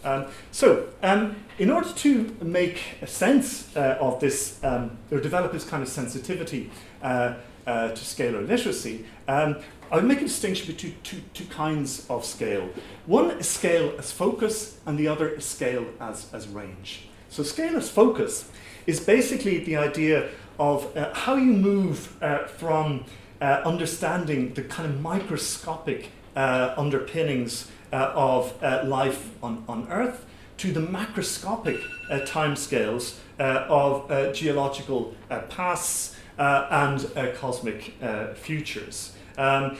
Um, 0.04 0.26
so, 0.52 0.88
um, 1.02 1.36
in 1.58 1.70
order 1.70 1.92
to 1.92 2.36
make 2.40 2.80
a 3.02 3.06
sense 3.06 3.76
uh, 3.76 3.98
of 4.00 4.20
this, 4.20 4.62
um, 4.62 4.96
or 5.10 5.20
develop 5.20 5.52
this 5.52 5.64
kind 5.64 5.82
of 5.82 5.88
sensitivity 5.88 6.70
uh, 7.02 7.34
uh, 7.68 7.88
to 7.90 8.04
scalar 8.04 8.46
literacy, 8.46 9.04
um, 9.28 9.56
I 9.90 9.96
would 9.96 10.04
make 10.04 10.20
a 10.20 10.24
distinction 10.24 10.66
between 10.66 10.96
two, 11.02 11.20
two, 11.34 11.44
kinds 11.44 12.06
of 12.10 12.24
scale. 12.24 12.68
One 13.06 13.30
is 13.32 13.48
scale 13.48 13.94
as 13.98 14.10
focus, 14.10 14.80
and 14.86 14.98
the 14.98 15.08
other 15.08 15.28
is 15.28 15.44
scale 15.44 15.86
as, 16.00 16.32
as 16.32 16.48
range. 16.48 17.08
So, 17.28 17.42
scale 17.42 17.76
as 17.76 17.88
focus 17.90 18.50
is 18.86 19.00
basically 19.00 19.64
the 19.64 19.76
idea 19.76 20.28
of 20.58 20.96
uh, 20.96 21.14
how 21.14 21.36
you 21.36 21.52
move 21.52 22.20
uh, 22.22 22.46
from 22.46 23.04
uh, 23.40 23.62
understanding 23.64 24.54
the 24.54 24.62
kind 24.62 24.88
of 24.88 25.00
microscopic 25.00 26.10
underpinnings 26.36 27.70
uh, 27.92 28.12
of 28.14 28.52
uh, 28.62 28.82
life 28.84 29.30
on, 29.42 29.64
on 29.68 29.88
Earth 29.90 30.24
to 30.58 30.72
the 30.72 30.80
macroscopic 30.80 31.80
uh, 32.10 32.20
timescales 32.26 33.18
uh, 33.38 33.66
of 33.68 34.10
uh, 34.10 34.32
geological 34.32 35.14
uh, 35.30 35.40
pasts 35.42 36.16
Uh, 36.38 36.68
and 36.70 37.10
uh, 37.16 37.34
cosmic 37.34 37.94
uh, 38.00 38.32
futures. 38.32 39.12
Um, 39.36 39.76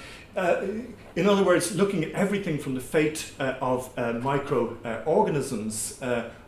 in 1.14 1.28
other 1.28 1.44
words, 1.44 1.76
looking 1.76 2.02
at 2.02 2.10
everything 2.12 2.58
from 2.58 2.74
the 2.74 2.80
fate 2.80 3.32
of 3.38 3.96
microorganisms 3.96 6.00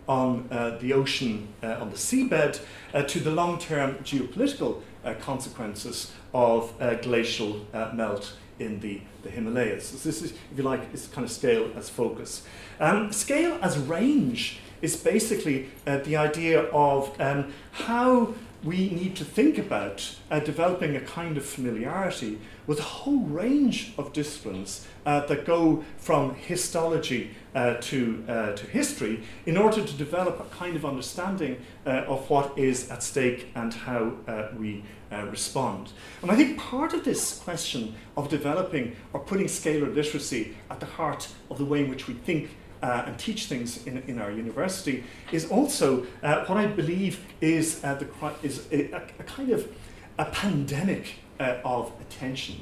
on 0.09 0.49
the 0.81 0.93
ocean, 0.93 1.49
on 1.63 1.91
the 1.91 1.97
seabed, 1.97 2.61
to 3.07 3.21
the 3.21 3.31
long 3.31 3.59
term 3.59 3.95
geopolitical 4.03 4.83
consequences 5.21 6.13
of 6.35 6.73
glacial 7.03 7.67
melt 7.95 8.37
in 8.59 8.81
the, 8.81 9.01
the 9.23 9.31
Himalayas. 9.31 9.87
So 9.87 9.97
this 9.97 10.23
is, 10.23 10.33
if 10.33 10.57
you 10.57 10.63
like, 10.63 10.93
this 10.93 11.07
kind 11.07 11.25
of 11.25 11.31
scale 11.31 11.71
as 11.77 11.89
focus. 11.89 12.43
Um, 12.81 13.13
scale 13.13 13.59
as 13.63 13.79
range 13.79 14.59
is 14.83 14.97
basically 14.97 15.69
uh, 15.87 15.99
the 15.99 16.17
idea 16.17 16.63
of 16.73 17.19
um, 17.21 17.53
how 17.73 18.35
we 18.63 18.91
need 18.91 19.17
to 19.17 19.25
think 19.25 19.57
about 19.57 20.17
uh, 20.31 20.39
developing 20.41 20.95
a 20.95 21.01
kind 21.01 21.39
of 21.39 21.45
familiarity 21.45 22.39
with 22.67 22.79
a 22.79 22.83
whole 22.83 23.21
range 23.21 23.95
of 23.97 24.13
disciplines 24.13 24.87
uh, 25.07 25.25
that 25.27 25.47
go 25.47 25.83
from 25.97 26.35
histology 26.35 27.31
uh, 27.55 27.75
to, 27.81 28.23
uh, 28.29 28.53
to 28.53 28.67
history 28.67 29.23
in 29.47 29.57
order 29.57 29.83
to 29.85 29.93
develop 29.95 30.39
a 30.41 30.55
kind 30.55 30.77
of 30.77 30.85
understanding 30.85 31.57
uh, 31.87 32.05
of 32.07 32.29
what 32.29 32.57
is 32.59 32.91
at 32.91 33.03
stake 33.03 33.49
and 33.55 33.73
how 33.73 34.13
uh, 34.29 34.49
we 34.59 34.85
respond. 35.29 35.91
And 36.23 36.31
I 36.31 36.37
think 36.37 36.57
part 36.57 36.93
of 36.93 37.05
this 37.05 37.41
question 37.41 37.97
of 38.17 38.29
developing 38.29 38.95
or 39.13 39.19
putting 39.19 39.47
scalar 39.47 39.93
literacy 39.93 40.57
at 40.71 40.79
the 40.79 40.87
heart 40.87 41.29
of 41.51 41.59
the 41.59 41.65
way 41.65 41.81
in 41.81 41.91
which 41.91 42.07
we 42.07 42.15
think 42.15 42.51
uh, 42.83 43.05
and 43.07 43.19
teach 43.19 43.47
things 43.47 43.87
in, 43.87 43.99
in 44.07 44.19
our 44.19 44.31
university 44.31 45.05
is 45.33 45.49
also 45.51 46.07
uh, 46.23 46.45
what 46.47 46.59
I 46.59 46.67
believe 46.67 47.25
is, 47.41 47.83
uh, 47.85 47.95
the, 47.95 48.09
is 48.43 48.67
a, 48.73 48.91
a, 48.93 49.23
kind 49.25 49.51
of 49.51 49.71
a 50.19 50.25
pandemic 50.27 51.15
uh, 51.39 51.59
of 51.65 51.93
attention. 52.01 52.57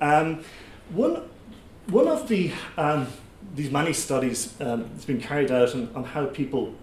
Um, 0.00 0.44
one, 0.90 1.28
one 1.86 2.08
of 2.08 2.28
the, 2.28 2.52
um, 2.76 3.06
these 3.54 3.70
many 3.70 3.92
studies 3.92 4.54
um, 4.60 4.90
that's 4.92 5.04
been 5.04 5.20
carried 5.20 5.50
out 5.50 5.74
on, 5.74 5.90
on 5.94 6.04
how 6.04 6.26
people 6.26 6.74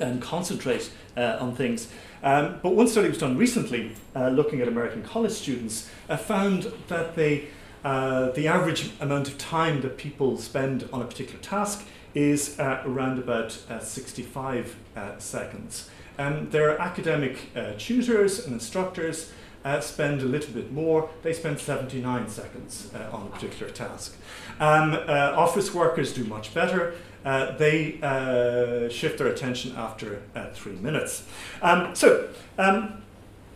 um, 0.00 0.20
concentrate 0.20 0.90
uh, 1.16 1.38
on 1.40 1.54
things. 1.54 1.88
Um, 2.22 2.60
but 2.62 2.74
one 2.74 2.88
study 2.88 3.08
was 3.08 3.18
done 3.18 3.36
recently 3.36 3.92
uh, 4.14 4.28
looking 4.28 4.60
at 4.60 4.68
American 4.68 5.02
college 5.02 5.32
students 5.32 5.90
found 6.26 6.72
that 6.88 7.16
they, 7.16 7.48
the 7.82 8.46
average 8.46 8.90
amount 9.00 9.28
of 9.28 9.38
time 9.38 9.80
that 9.80 9.96
people 9.96 10.36
spend 10.36 10.88
on 10.92 11.02
a 11.02 11.04
particular 11.04 11.40
task 11.40 11.84
is 12.14 12.58
uh, 12.58 12.82
around 12.84 13.18
about 13.18 13.58
uh, 13.70 13.78
65 13.78 14.76
uh, 14.96 15.18
seconds. 15.18 15.88
Um, 16.18 16.50
their 16.50 16.78
academic 16.78 17.50
uh, 17.56 17.72
tutors 17.78 18.44
and 18.44 18.54
instructors 18.54 19.32
uh, 19.64 19.80
spend 19.80 20.20
a 20.20 20.26
little 20.26 20.52
bit 20.52 20.72
more. 20.72 21.08
They 21.22 21.32
spend 21.32 21.58
79 21.58 22.28
seconds 22.28 22.90
uh, 22.94 23.16
on 23.16 23.26
a 23.26 23.30
particular 23.30 23.72
task. 23.72 24.16
Um, 24.60 24.94
office 25.08 25.72
workers 25.72 26.12
do 26.12 26.24
much 26.24 26.52
better. 26.52 26.94
they 27.24 27.98
shift 28.90 29.18
their 29.18 29.28
attention 29.28 29.74
after 29.76 30.22
three 30.52 30.76
minutes. 30.76 31.24
Um, 31.62 31.94
so, 31.94 32.28
um, 32.58 33.02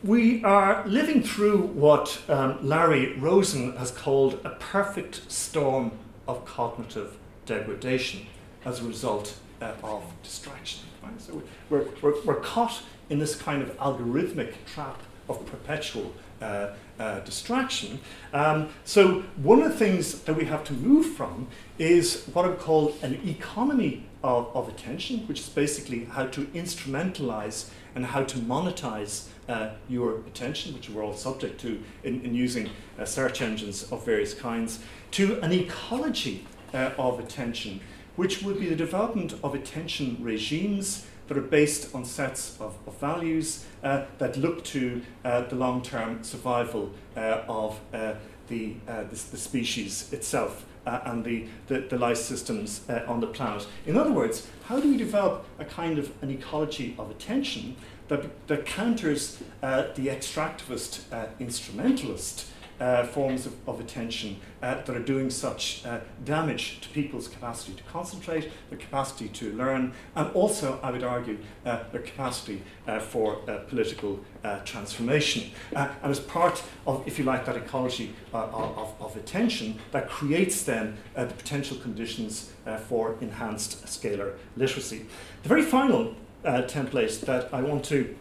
we 0.05 0.45
are 0.45 0.87
living 0.87 1.23
through 1.23 1.63
what 1.63 2.21
um, 2.29 2.59
Larry 2.63 3.15
Rosen 3.19 3.77
has 3.77 3.91
called 3.91 4.39
a 4.45 4.51
perfect 4.51 5.31
storm 5.33 5.91
of 6.29 6.45
cognitive 6.45 7.17
degradation 7.45 8.27
as 8.67 8.81
a 8.81 8.85
result 8.85 9.39
uh, 9.63 9.73
of 9.83 10.03
distraction. 10.23 10.85
Right? 11.03 11.19
So 11.19 11.43
we're, 11.71 11.87
we're, 12.03 12.21
we're 12.25 12.41
caught 12.41 12.83
in 13.09 13.19
this 13.19 13.35
kind 13.35 13.63
of 13.63 13.75
algorithmic 13.79 14.53
trap 14.67 15.01
of 15.29 15.47
perpetual 15.47 16.13
uh, 16.43 16.75
uh, 16.99 17.21
distraction. 17.21 17.99
Um, 18.33 18.69
so, 18.85 19.23
one 19.43 19.63
of 19.63 19.73
the 19.73 19.79
things 19.79 20.21
that 20.23 20.35
we 20.35 20.45
have 20.47 20.65
to 20.65 20.73
move 20.73 21.15
from 21.15 21.47
is 21.79 22.25
what 22.33 22.45
I 22.45 22.49
would 22.49 22.59
call 22.59 22.95
an 23.03 23.21
economy 23.27 24.05
of, 24.23 24.55
of 24.55 24.69
attention, 24.69 25.21
which 25.29 25.41
is 25.41 25.49
basically 25.49 26.05
how 26.05 26.27
to 26.27 26.43
instrumentalize 26.47 27.71
and 27.95 28.05
how 28.05 28.25
to 28.25 28.39
monetize 28.39 29.29
uh, 29.49 29.71
your 29.89 30.19
attention, 30.27 30.75
which 30.75 30.91
we're 30.91 31.05
all 31.05 31.15
subject 31.15 31.61
to 31.63 31.83
in, 32.05 32.21
in 32.23 32.35
using 32.35 32.71
uh, 32.99 33.05
search 33.05 33.41
engines 33.41 33.91
of 33.91 34.05
various 34.05 34.35
kinds, 34.35 34.81
to 35.13 35.41
an 35.41 35.53
ecology 35.53 36.47
uh, 36.75 36.91
of 36.99 37.19
attention, 37.19 37.81
which 38.17 38.43
would 38.43 38.59
be 38.59 38.69
the 38.69 38.77
development 38.77 39.35
of 39.43 39.55
attention 39.55 40.17
regimes 40.21 41.07
that 41.29 41.37
are 41.37 41.43
based 41.43 41.95
on 41.95 42.05
sets 42.05 42.59
of, 42.61 42.77
of 42.87 42.99
values 42.99 43.65
uh, 43.83 44.05
that 44.19 44.37
look 44.37 44.65
to 44.65 45.03
uh, 45.25 45.43
the 45.43 45.57
long 45.57 45.83
term 45.83 46.23
survival 46.23 46.93
uh, 47.17 47.43
of 47.49 47.81
uh, 47.93 48.15
the, 48.49 48.75
uh, 48.89 49.03
the, 49.05 49.17
the, 49.31 49.37
species 49.37 50.13
itself. 50.13 50.65
Uh, 50.87 51.01
and 51.07 51.25
the, 51.25 51.45
the, 51.67 51.81
the, 51.81 51.99
life 51.99 52.17
systems 52.17 52.83
on 53.09 53.19
the 53.19 53.27
planet. 53.27 53.67
In 53.87 53.97
other 53.97 54.13
words, 54.13 54.49
how 54.67 54.79
do 54.79 54.89
we 54.89 54.97
develop 54.97 55.45
a 55.59 55.65
kind 55.65 55.99
of 55.99 56.13
an 56.23 56.31
ecology 56.31 56.95
of 56.97 57.11
attention 57.11 57.75
that, 58.07 58.47
that 58.47 58.67
counters 58.67 59.39
the 59.61 60.07
extractivist 60.07 61.01
instrumentalist 61.41 62.47
uh, 62.81 63.05
forms 63.05 63.47
of, 63.47 63.55
of 63.69 63.81
attention 63.81 64.39
uh, 64.63 64.83
that 64.83 64.91
are 64.91 65.03
doing 65.03 65.31
such 65.31 65.85
uh, 65.87 66.01
damage 66.25 66.81
to 66.81 66.89
people's 66.91 67.29
capacity 67.29 67.75
to 67.75 67.83
concentrate, 67.85 68.51
their 68.69 68.79
capacity 68.79 69.29
to 69.29 69.53
learn, 69.53 69.93
and 70.15 70.31
also, 70.33 70.79
I 70.83 70.91
would 70.91 71.05
argue, 71.05 71.39
uh, 71.65 71.85
their 71.93 72.03
capacity 72.03 72.63
uh, 72.87 73.01
for 73.01 73.39
uh, 73.49 73.59
political 73.69 74.21
transformation. 74.65 75.51
and 75.75 75.91
as 76.03 76.21
part 76.21 76.63
of, 76.87 77.03
if 77.07 77.19
you 77.19 77.25
like, 77.25 77.45
that 77.47 77.57
ecology 77.57 78.15
of, 78.33 78.95
of, 79.01 79.17
attention, 79.17 79.81
that 79.91 80.09
creates 80.09 80.63
then 80.63 80.97
the 81.17 81.27
potential 81.27 81.77
conditions 81.79 82.53
for 82.87 83.17
enhanced 83.21 83.85
scalar 83.87 84.35
literacy. 84.57 85.07
The 85.43 85.49
very 85.49 85.63
final 85.63 86.15
template 86.45 87.21
that 87.23 87.53
I 87.53 87.61
want 87.61 87.85
to 87.87 88.15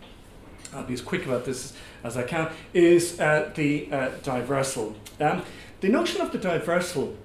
I'll 0.75 0.83
be 0.83 0.93
as 0.93 1.01
quick 1.01 1.25
about 1.25 1.45
this 1.45 1.73
as 2.03 2.17
I 2.17 2.23
can, 2.23 2.51
is 2.73 3.19
uh, 3.19 3.51
the 3.55 3.87
uh, 3.91 4.09
diversal. 4.23 4.95
Um, 5.21 5.43
the 5.79 5.87
notion 5.87 6.21
of 6.21 6.31
the 6.31 6.37
diversal 6.37 7.15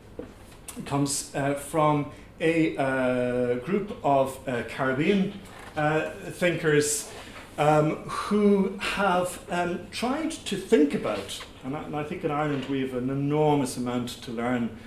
comes 0.86 1.34
uh, 1.34 1.54
from 1.54 2.12
a 2.40 2.76
uh, 2.76 3.54
group 3.56 3.96
of 4.04 4.38
uh, 4.48 4.62
Caribbean 4.68 5.32
uh, 5.76 6.10
thinkers 6.30 7.10
um, 7.58 7.96
who 8.08 8.78
have 8.78 9.44
um, 9.50 9.86
tried 9.90 10.30
to 10.30 10.56
think 10.56 10.94
about, 10.94 11.44
and 11.64 11.76
I, 11.76 11.82
and 11.82 11.96
I, 11.96 12.04
think 12.04 12.24
in 12.24 12.30
Ireland 12.30 12.66
we 12.66 12.80
have 12.82 12.94
an 12.94 13.10
enormous 13.10 13.76
amount 13.76 14.08
to 14.22 14.30
learn 14.30 14.78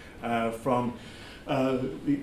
from 0.61 0.93
uh, 1.47 1.77
the, 2.05 2.19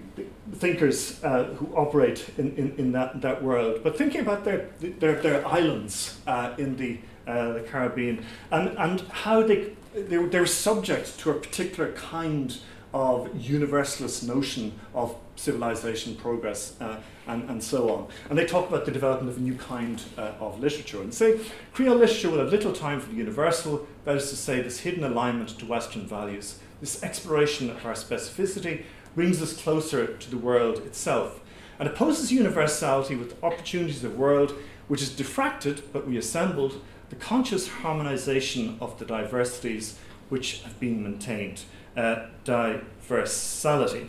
thinkers 0.53 1.23
uh, 1.23 1.45
who 1.55 1.75
operate 1.75 2.31
in, 2.39 2.55
in, 2.57 2.75
in, 2.77 2.93
that, 2.93 3.21
that 3.21 3.43
world, 3.43 3.81
but 3.83 3.97
thinking 3.97 4.21
about 4.21 4.45
their, 4.45 4.71
their, 4.81 5.21
their 5.21 5.47
islands 5.47 6.21
uh, 6.27 6.55
in 6.59 6.77
the, 6.77 6.99
uh, 7.27 7.53
the 7.53 7.61
Caribbean 7.61 8.25
and, 8.51 8.77
and 8.79 9.01
how 9.11 9.43
they, 9.43 9.73
they, 9.95 10.17
they're 10.27 10.47
subject 10.47 11.19
to 11.21 11.31
a 11.31 11.35
particular 11.35 11.93
kind 11.93 12.59
of 12.93 13.31
universalist 13.37 14.27
notion 14.27 14.73
of 14.95 15.15
civilization, 15.37 16.17
progress, 16.17 16.79
uh, 16.81 17.01
and, 17.27 17.49
and 17.49 17.63
so 17.63 17.91
on. 17.91 18.09
And 18.29 18.39
they 18.39 18.45
talk 18.45 18.69
about 18.69 18.85
the 18.85 18.91
development 18.91 19.31
of 19.31 19.39
a 19.39 19.41
new 19.41 19.55
kind 19.55 20.03
uh, 20.19 20.33
of 20.41 20.61
literature 20.61 21.01
and 21.01 21.15
say 21.15 21.41
Creole 21.73 21.97
literature 21.97 22.31
will 22.31 22.39
have 22.39 22.51
little 22.51 22.73
time 22.73 23.01
for 23.01 23.09
the 23.09 23.17
universal, 23.17 23.87
that 24.05 24.17
is 24.17 24.29
to 24.31 24.37
say, 24.37 24.61
this 24.61 24.81
hidden 24.81 25.05
alignment 25.05 25.51
to 25.61 25.67
Western 25.67 26.07
values, 26.07 26.59
this 26.81 27.03
exploration 27.03 27.71
of 27.71 27.87
our 27.87 27.93
specificity 27.95 28.85
brings 29.15 29.43
us 29.43 29.61
closer 29.61 30.17
to 30.17 30.31
the 30.31 30.39
world 30.39 30.79
itself 30.79 31.41
and 31.79 31.89
opposes 31.89 32.31
universality 32.31 33.17
with 33.17 33.43
opportunities 33.43 34.05
of 34.05 34.19
world 34.19 34.55
which 34.89 35.03
is 35.03 35.11
diffracted 35.11 35.83
but 35.93 36.07
reassembled, 36.09 36.81
the 37.11 37.17
conscious 37.17 37.69
harmonization 37.69 38.77
of 38.81 38.99
the 38.99 39.05
diversities 39.05 39.99
which 40.29 40.63
have 40.63 40.79
been 40.79 41.03
maintained. 41.03 41.63
Uh, 41.97 42.27
diversality. 42.45 44.09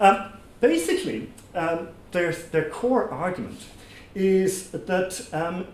Um, 0.00 0.32
basically, 0.60 1.30
um, 1.54 1.88
their, 2.10 2.32
their 2.32 2.68
core 2.68 3.08
argument 3.10 3.60
is 4.14 4.70
that 4.70 5.28
um, 5.32 5.66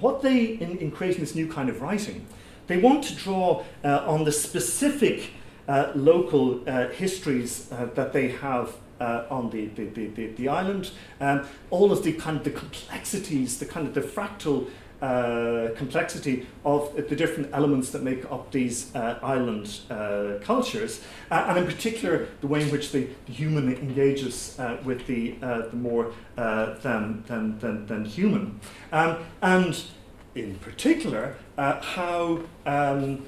what 0.00 0.20
they, 0.20 0.44
in, 0.44 0.76
in 0.78 0.90
creating 0.90 1.20
this 1.20 1.34
new 1.34 1.50
kind 1.50 1.68
of 1.68 1.80
writing, 1.80 2.26
they 2.66 2.76
want 2.76 3.04
to 3.04 3.14
draw 3.14 3.64
uh, 3.82 4.04
on 4.06 4.24
the 4.24 4.32
specific 4.32 5.30
uh, 5.68 5.90
local 5.94 6.60
uh, 6.68 6.88
histories 6.88 7.70
uh, 7.72 7.86
that 7.94 8.12
they 8.12 8.28
have 8.28 8.72
uh, 9.00 9.24
on 9.28 9.50
the, 9.50 9.66
the, 9.66 9.86
the, 9.86 10.26
the, 10.32 10.48
island, 10.48 10.90
um, 11.20 11.46
all 11.70 11.92
of 11.92 12.02
the 12.02 12.12
kind 12.12 12.36
of 12.36 12.44
the 12.44 12.50
complexities, 12.50 13.58
the 13.58 13.66
kind 13.66 13.86
of 13.86 13.94
the 13.94 14.00
fractal 14.00 14.68
uh, 15.02 15.68
complexity 15.76 16.46
of 16.64 16.94
the 16.94 17.16
different 17.16 17.50
elements 17.52 17.90
that 17.90 18.02
make 18.02 18.24
up 18.32 18.50
these 18.52 18.94
island 18.94 19.80
cultures, 20.42 21.02
and 21.30 21.58
in 21.58 21.66
particular 21.66 22.28
the 22.40 22.46
way 22.46 22.62
in 22.62 22.70
which 22.70 22.92
the, 22.92 23.06
the 23.26 23.32
human 23.32 23.74
engages 23.74 24.58
with 24.84 25.06
the, 25.06 25.32
the 25.32 25.76
more 25.76 26.14
than, 26.36 27.22
than, 27.26 27.58
than, 27.58 27.86
than 27.86 28.04
human. 28.06 28.58
Um, 28.92 29.18
and 29.42 29.82
in 30.34 30.54
particular, 30.60 31.36
how 31.58 32.40
um, 32.64 33.26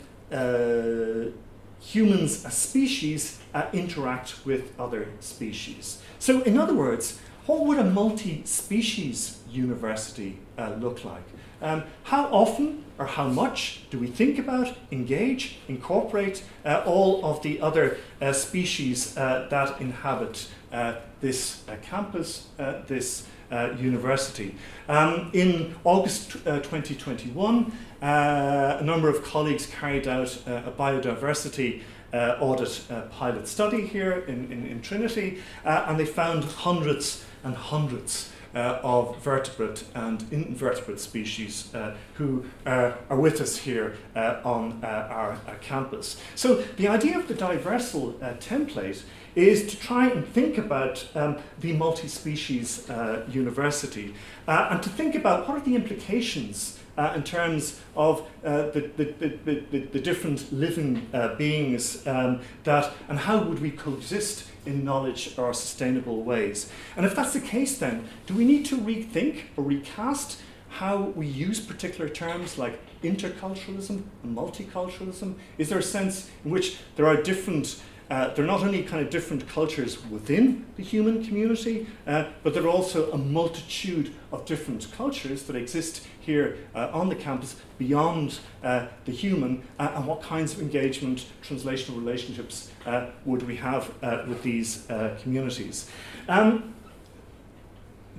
humans 1.93 2.45
as 2.45 2.55
species 2.55 3.39
uh, 3.55 3.67
interact 3.73 4.45
with 4.45 4.79
other 4.79 5.09
species. 5.21 6.03
So, 6.19 6.43
in 6.43 6.59
other 6.59 6.75
words, 6.75 7.19
what 7.47 7.65
would 7.65 7.79
a 7.79 7.85
multi 7.85 8.43
species 8.45 9.41
university 9.51 10.39
uh, 10.59 10.75
look 10.79 11.05
like? 11.05 11.25
Um, 11.63 11.85
how 12.05 12.27
often 12.27 12.85
or 12.99 13.07
how 13.07 13.29
much 13.29 13.81
do 13.91 13.99
we 13.99 14.07
think 14.07 14.39
about, 14.39 14.77
engage, 14.93 15.59
incorporate 15.69 16.45
uh, 16.65 16.83
all 16.85 17.25
of 17.25 17.43
the 17.43 17.61
other 17.61 17.97
uh, 18.21 18.33
species 18.33 19.17
uh, 19.17 19.47
that 19.51 19.81
inhabit 19.81 20.49
uh, 20.73 20.97
this 21.21 21.63
campus, 21.83 22.49
this 22.87 23.27
university? 23.51 24.55
Um, 24.89 25.31
in 25.33 25.75
August 25.85 26.33
2021, 26.33 27.73
uh, 28.01 28.77
a 28.81 28.85
number 28.85 29.09
of 29.09 29.25
colleagues 29.25 29.67
carried 29.67 30.07
out 30.07 30.37
uh, 30.47 30.63
a 30.67 30.71
biodiversity 30.71 31.83
uh, 32.13 32.37
audit 32.41 32.83
uh, 32.91 33.03
pilot 33.03 33.47
study 33.47 33.87
here 33.87 34.25
in, 34.29 34.51
in, 34.51 34.67
in 34.67 34.81
Trinity, 34.81 35.39
uh, 35.65 35.87
and 35.89 35.99
they 35.99 36.07
found 36.07 36.45
hundreds 36.45 37.25
and 37.45 37.55
hundreds 37.55 38.33
uh, 38.59 38.81
of 38.83 39.17
vertebrate 39.23 39.85
and 39.95 40.25
invertebrate 40.33 40.99
species 40.99 41.71
who 42.15 42.45
are 42.67 42.97
with 43.11 43.41
us 43.41 43.59
here 43.59 43.97
on 44.17 44.81
our, 44.83 45.39
our, 45.47 45.57
campus. 45.61 46.21
So, 46.35 46.63
the 46.77 46.89
idea 46.89 47.19
of 47.19 47.29
the 47.29 47.35
diversal 47.35 48.15
template 48.41 49.03
is 49.37 49.71
to 49.71 49.79
try 49.79 50.09
and 50.09 50.27
think 50.27 50.59
about 50.59 51.07
um, 51.15 51.39
the 51.61 51.73
multi 51.75 52.09
species 52.09 52.89
university 53.31 54.15
and 54.47 54.83
to 54.83 54.89
think 54.89 55.15
about 55.15 55.49
what 55.49 55.59
are 55.59 55.65
the 55.65 55.77
implications 55.77 56.79
uh, 56.99 57.13
in 57.15 57.23
terms 57.23 57.81
of 57.97 58.29
uh, 58.45 58.71
the, 58.71 58.91
the, 58.97 59.05
the, 59.05 59.63
the, 59.71 59.79
the 59.79 60.01
different 60.01 60.53
living 60.53 61.09
uh, 61.15 61.35
beings 61.37 62.07
um, 62.07 62.41
that, 62.65 62.93
and 63.09 63.21
how 63.21 63.41
would 63.41 63.61
we 63.61 63.71
coexist 63.71 64.51
in 64.69 64.85
knowledge 64.85 65.35
or 65.39 65.53
sustainable 65.55 66.23
ways. 66.23 66.71
And 66.97 67.07
if 67.07 67.17
that's 67.17 67.33
the 67.33 67.41
case, 67.41 67.79
then 67.79 68.07
do 68.27 68.35
we 68.35 68.45
need 68.45 68.67
to 68.67 68.77
rethink 68.77 69.41
or 69.57 69.65
recast 69.65 70.41
how 70.69 70.97
we 71.17 71.27
use 71.27 71.59
particular 71.59 72.09
terms 72.09 72.59
like 72.59 72.79
interculturalism 73.03 74.03
and 74.23 74.37
multiculturalism? 74.37 75.35
Is 75.57 75.71
there 75.71 75.79
a 75.79 75.83
sense 75.83 76.31
in 76.45 76.51
which 76.51 76.77
there 76.97 77.07
are 77.07 77.17
different 77.17 77.83
uh, 78.11 78.33
they're 78.35 78.47
not 78.47 78.63
only 78.63 78.83
kind 78.83 79.05
of 79.05 79.11
different 79.11 79.47
cultures 79.49 80.03
within 80.07 80.65
the 80.77 80.83
human 80.83 81.25
community, 81.25 81.87
uh, 82.07 82.25
but 82.43 82.55
they're 82.55 82.69
also 82.69 83.11
a 83.13 83.19
multitude 83.19 84.15
of 84.33 84.47
different 84.47 84.91
cultures 84.93 85.43
that 85.43 85.55
exist 85.55 86.07
here 86.21 86.57
uh, 86.75 86.89
on 86.93 87.09
the 87.09 87.15
campus 87.15 87.57
beyond 87.77 88.39
uh, 88.65 88.87
the 89.05 89.13
human, 89.13 89.63
uh, 89.79 89.93
and 89.95 90.07
what 90.07 90.23
kinds 90.23 90.55
of 90.55 90.61
engagement, 90.61 91.27
translational 91.43 91.97
relationships 91.97 92.71
uh, 92.87 93.07
would 93.25 93.47
we 93.47 93.57
have 93.57 93.93
with 94.27 94.43
these 94.43 94.87
communities. 95.23 95.91
Um, 96.29 96.75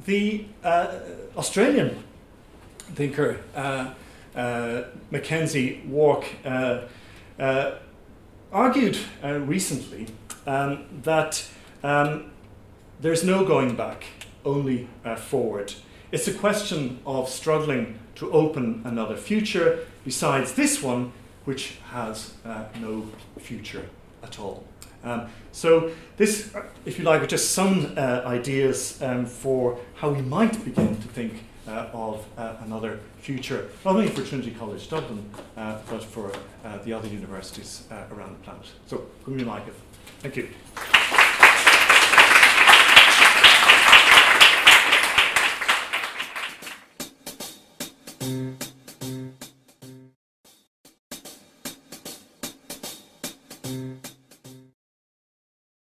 the 0.06 0.46
Australian 1.36 2.04
thinker, 2.96 3.42
McKenzie 5.12 5.86
Wark, 5.88 6.26
argued 8.52 8.98
uh, 9.24 9.40
recently 9.40 10.08
um, 10.48 10.86
that 11.04 11.48
um, 11.84 12.32
there's 13.00 13.24
no 13.24 13.46
going 13.46 13.76
back, 13.76 14.06
only 14.46 14.88
uh, 15.06 15.16
forward. 15.16 15.74
It's 16.12 16.28
a 16.28 16.34
question 16.34 17.00
of 17.06 17.30
struggling 17.30 18.00
to 18.16 18.32
open 18.32 18.82
another 18.84 19.16
future 19.16 19.86
besides 20.04 20.54
this 20.54 20.82
one, 20.82 21.12
which 21.46 21.78
has 21.92 22.34
uh, 22.46 22.66
no 22.82 23.08
future 23.38 23.86
at 24.24 24.40
all. 24.40 24.64
Um, 25.04 25.30
so, 25.52 25.92
this, 26.18 26.54
if 26.86 27.00
you 27.00 27.06
like, 27.06 27.22
are 27.22 27.28
just 27.28 27.52
some 27.52 27.94
uh, 27.96 28.22
ideas 28.26 29.02
um, 29.02 29.26
for 29.26 29.80
how 29.96 30.10
we 30.10 30.22
might 30.22 30.64
begin 30.66 30.98
to 30.98 31.08
think 31.08 31.34
uh, 31.34 31.59
of 31.70 32.26
uh, 32.38 32.56
another 32.66 33.00
future, 33.20 33.70
not 33.86 33.96
only 33.96 34.08
for 34.08 34.24
Trinity 34.24 34.52
College 34.52 34.90
Dublin, 34.90 35.30
uh, 35.58 35.80
but 35.90 36.04
for 36.04 36.32
uh, 36.64 36.78
the 36.80 36.94
other 36.94 37.08
universities 37.08 37.84
around 38.12 38.32
the 38.34 38.44
planet. 38.44 38.66
So, 38.88 39.06
who 39.24 39.36
you 39.36 39.46
like 39.46 39.68
it? 39.68 39.74
Thank 40.22 40.36
you. 40.36 40.50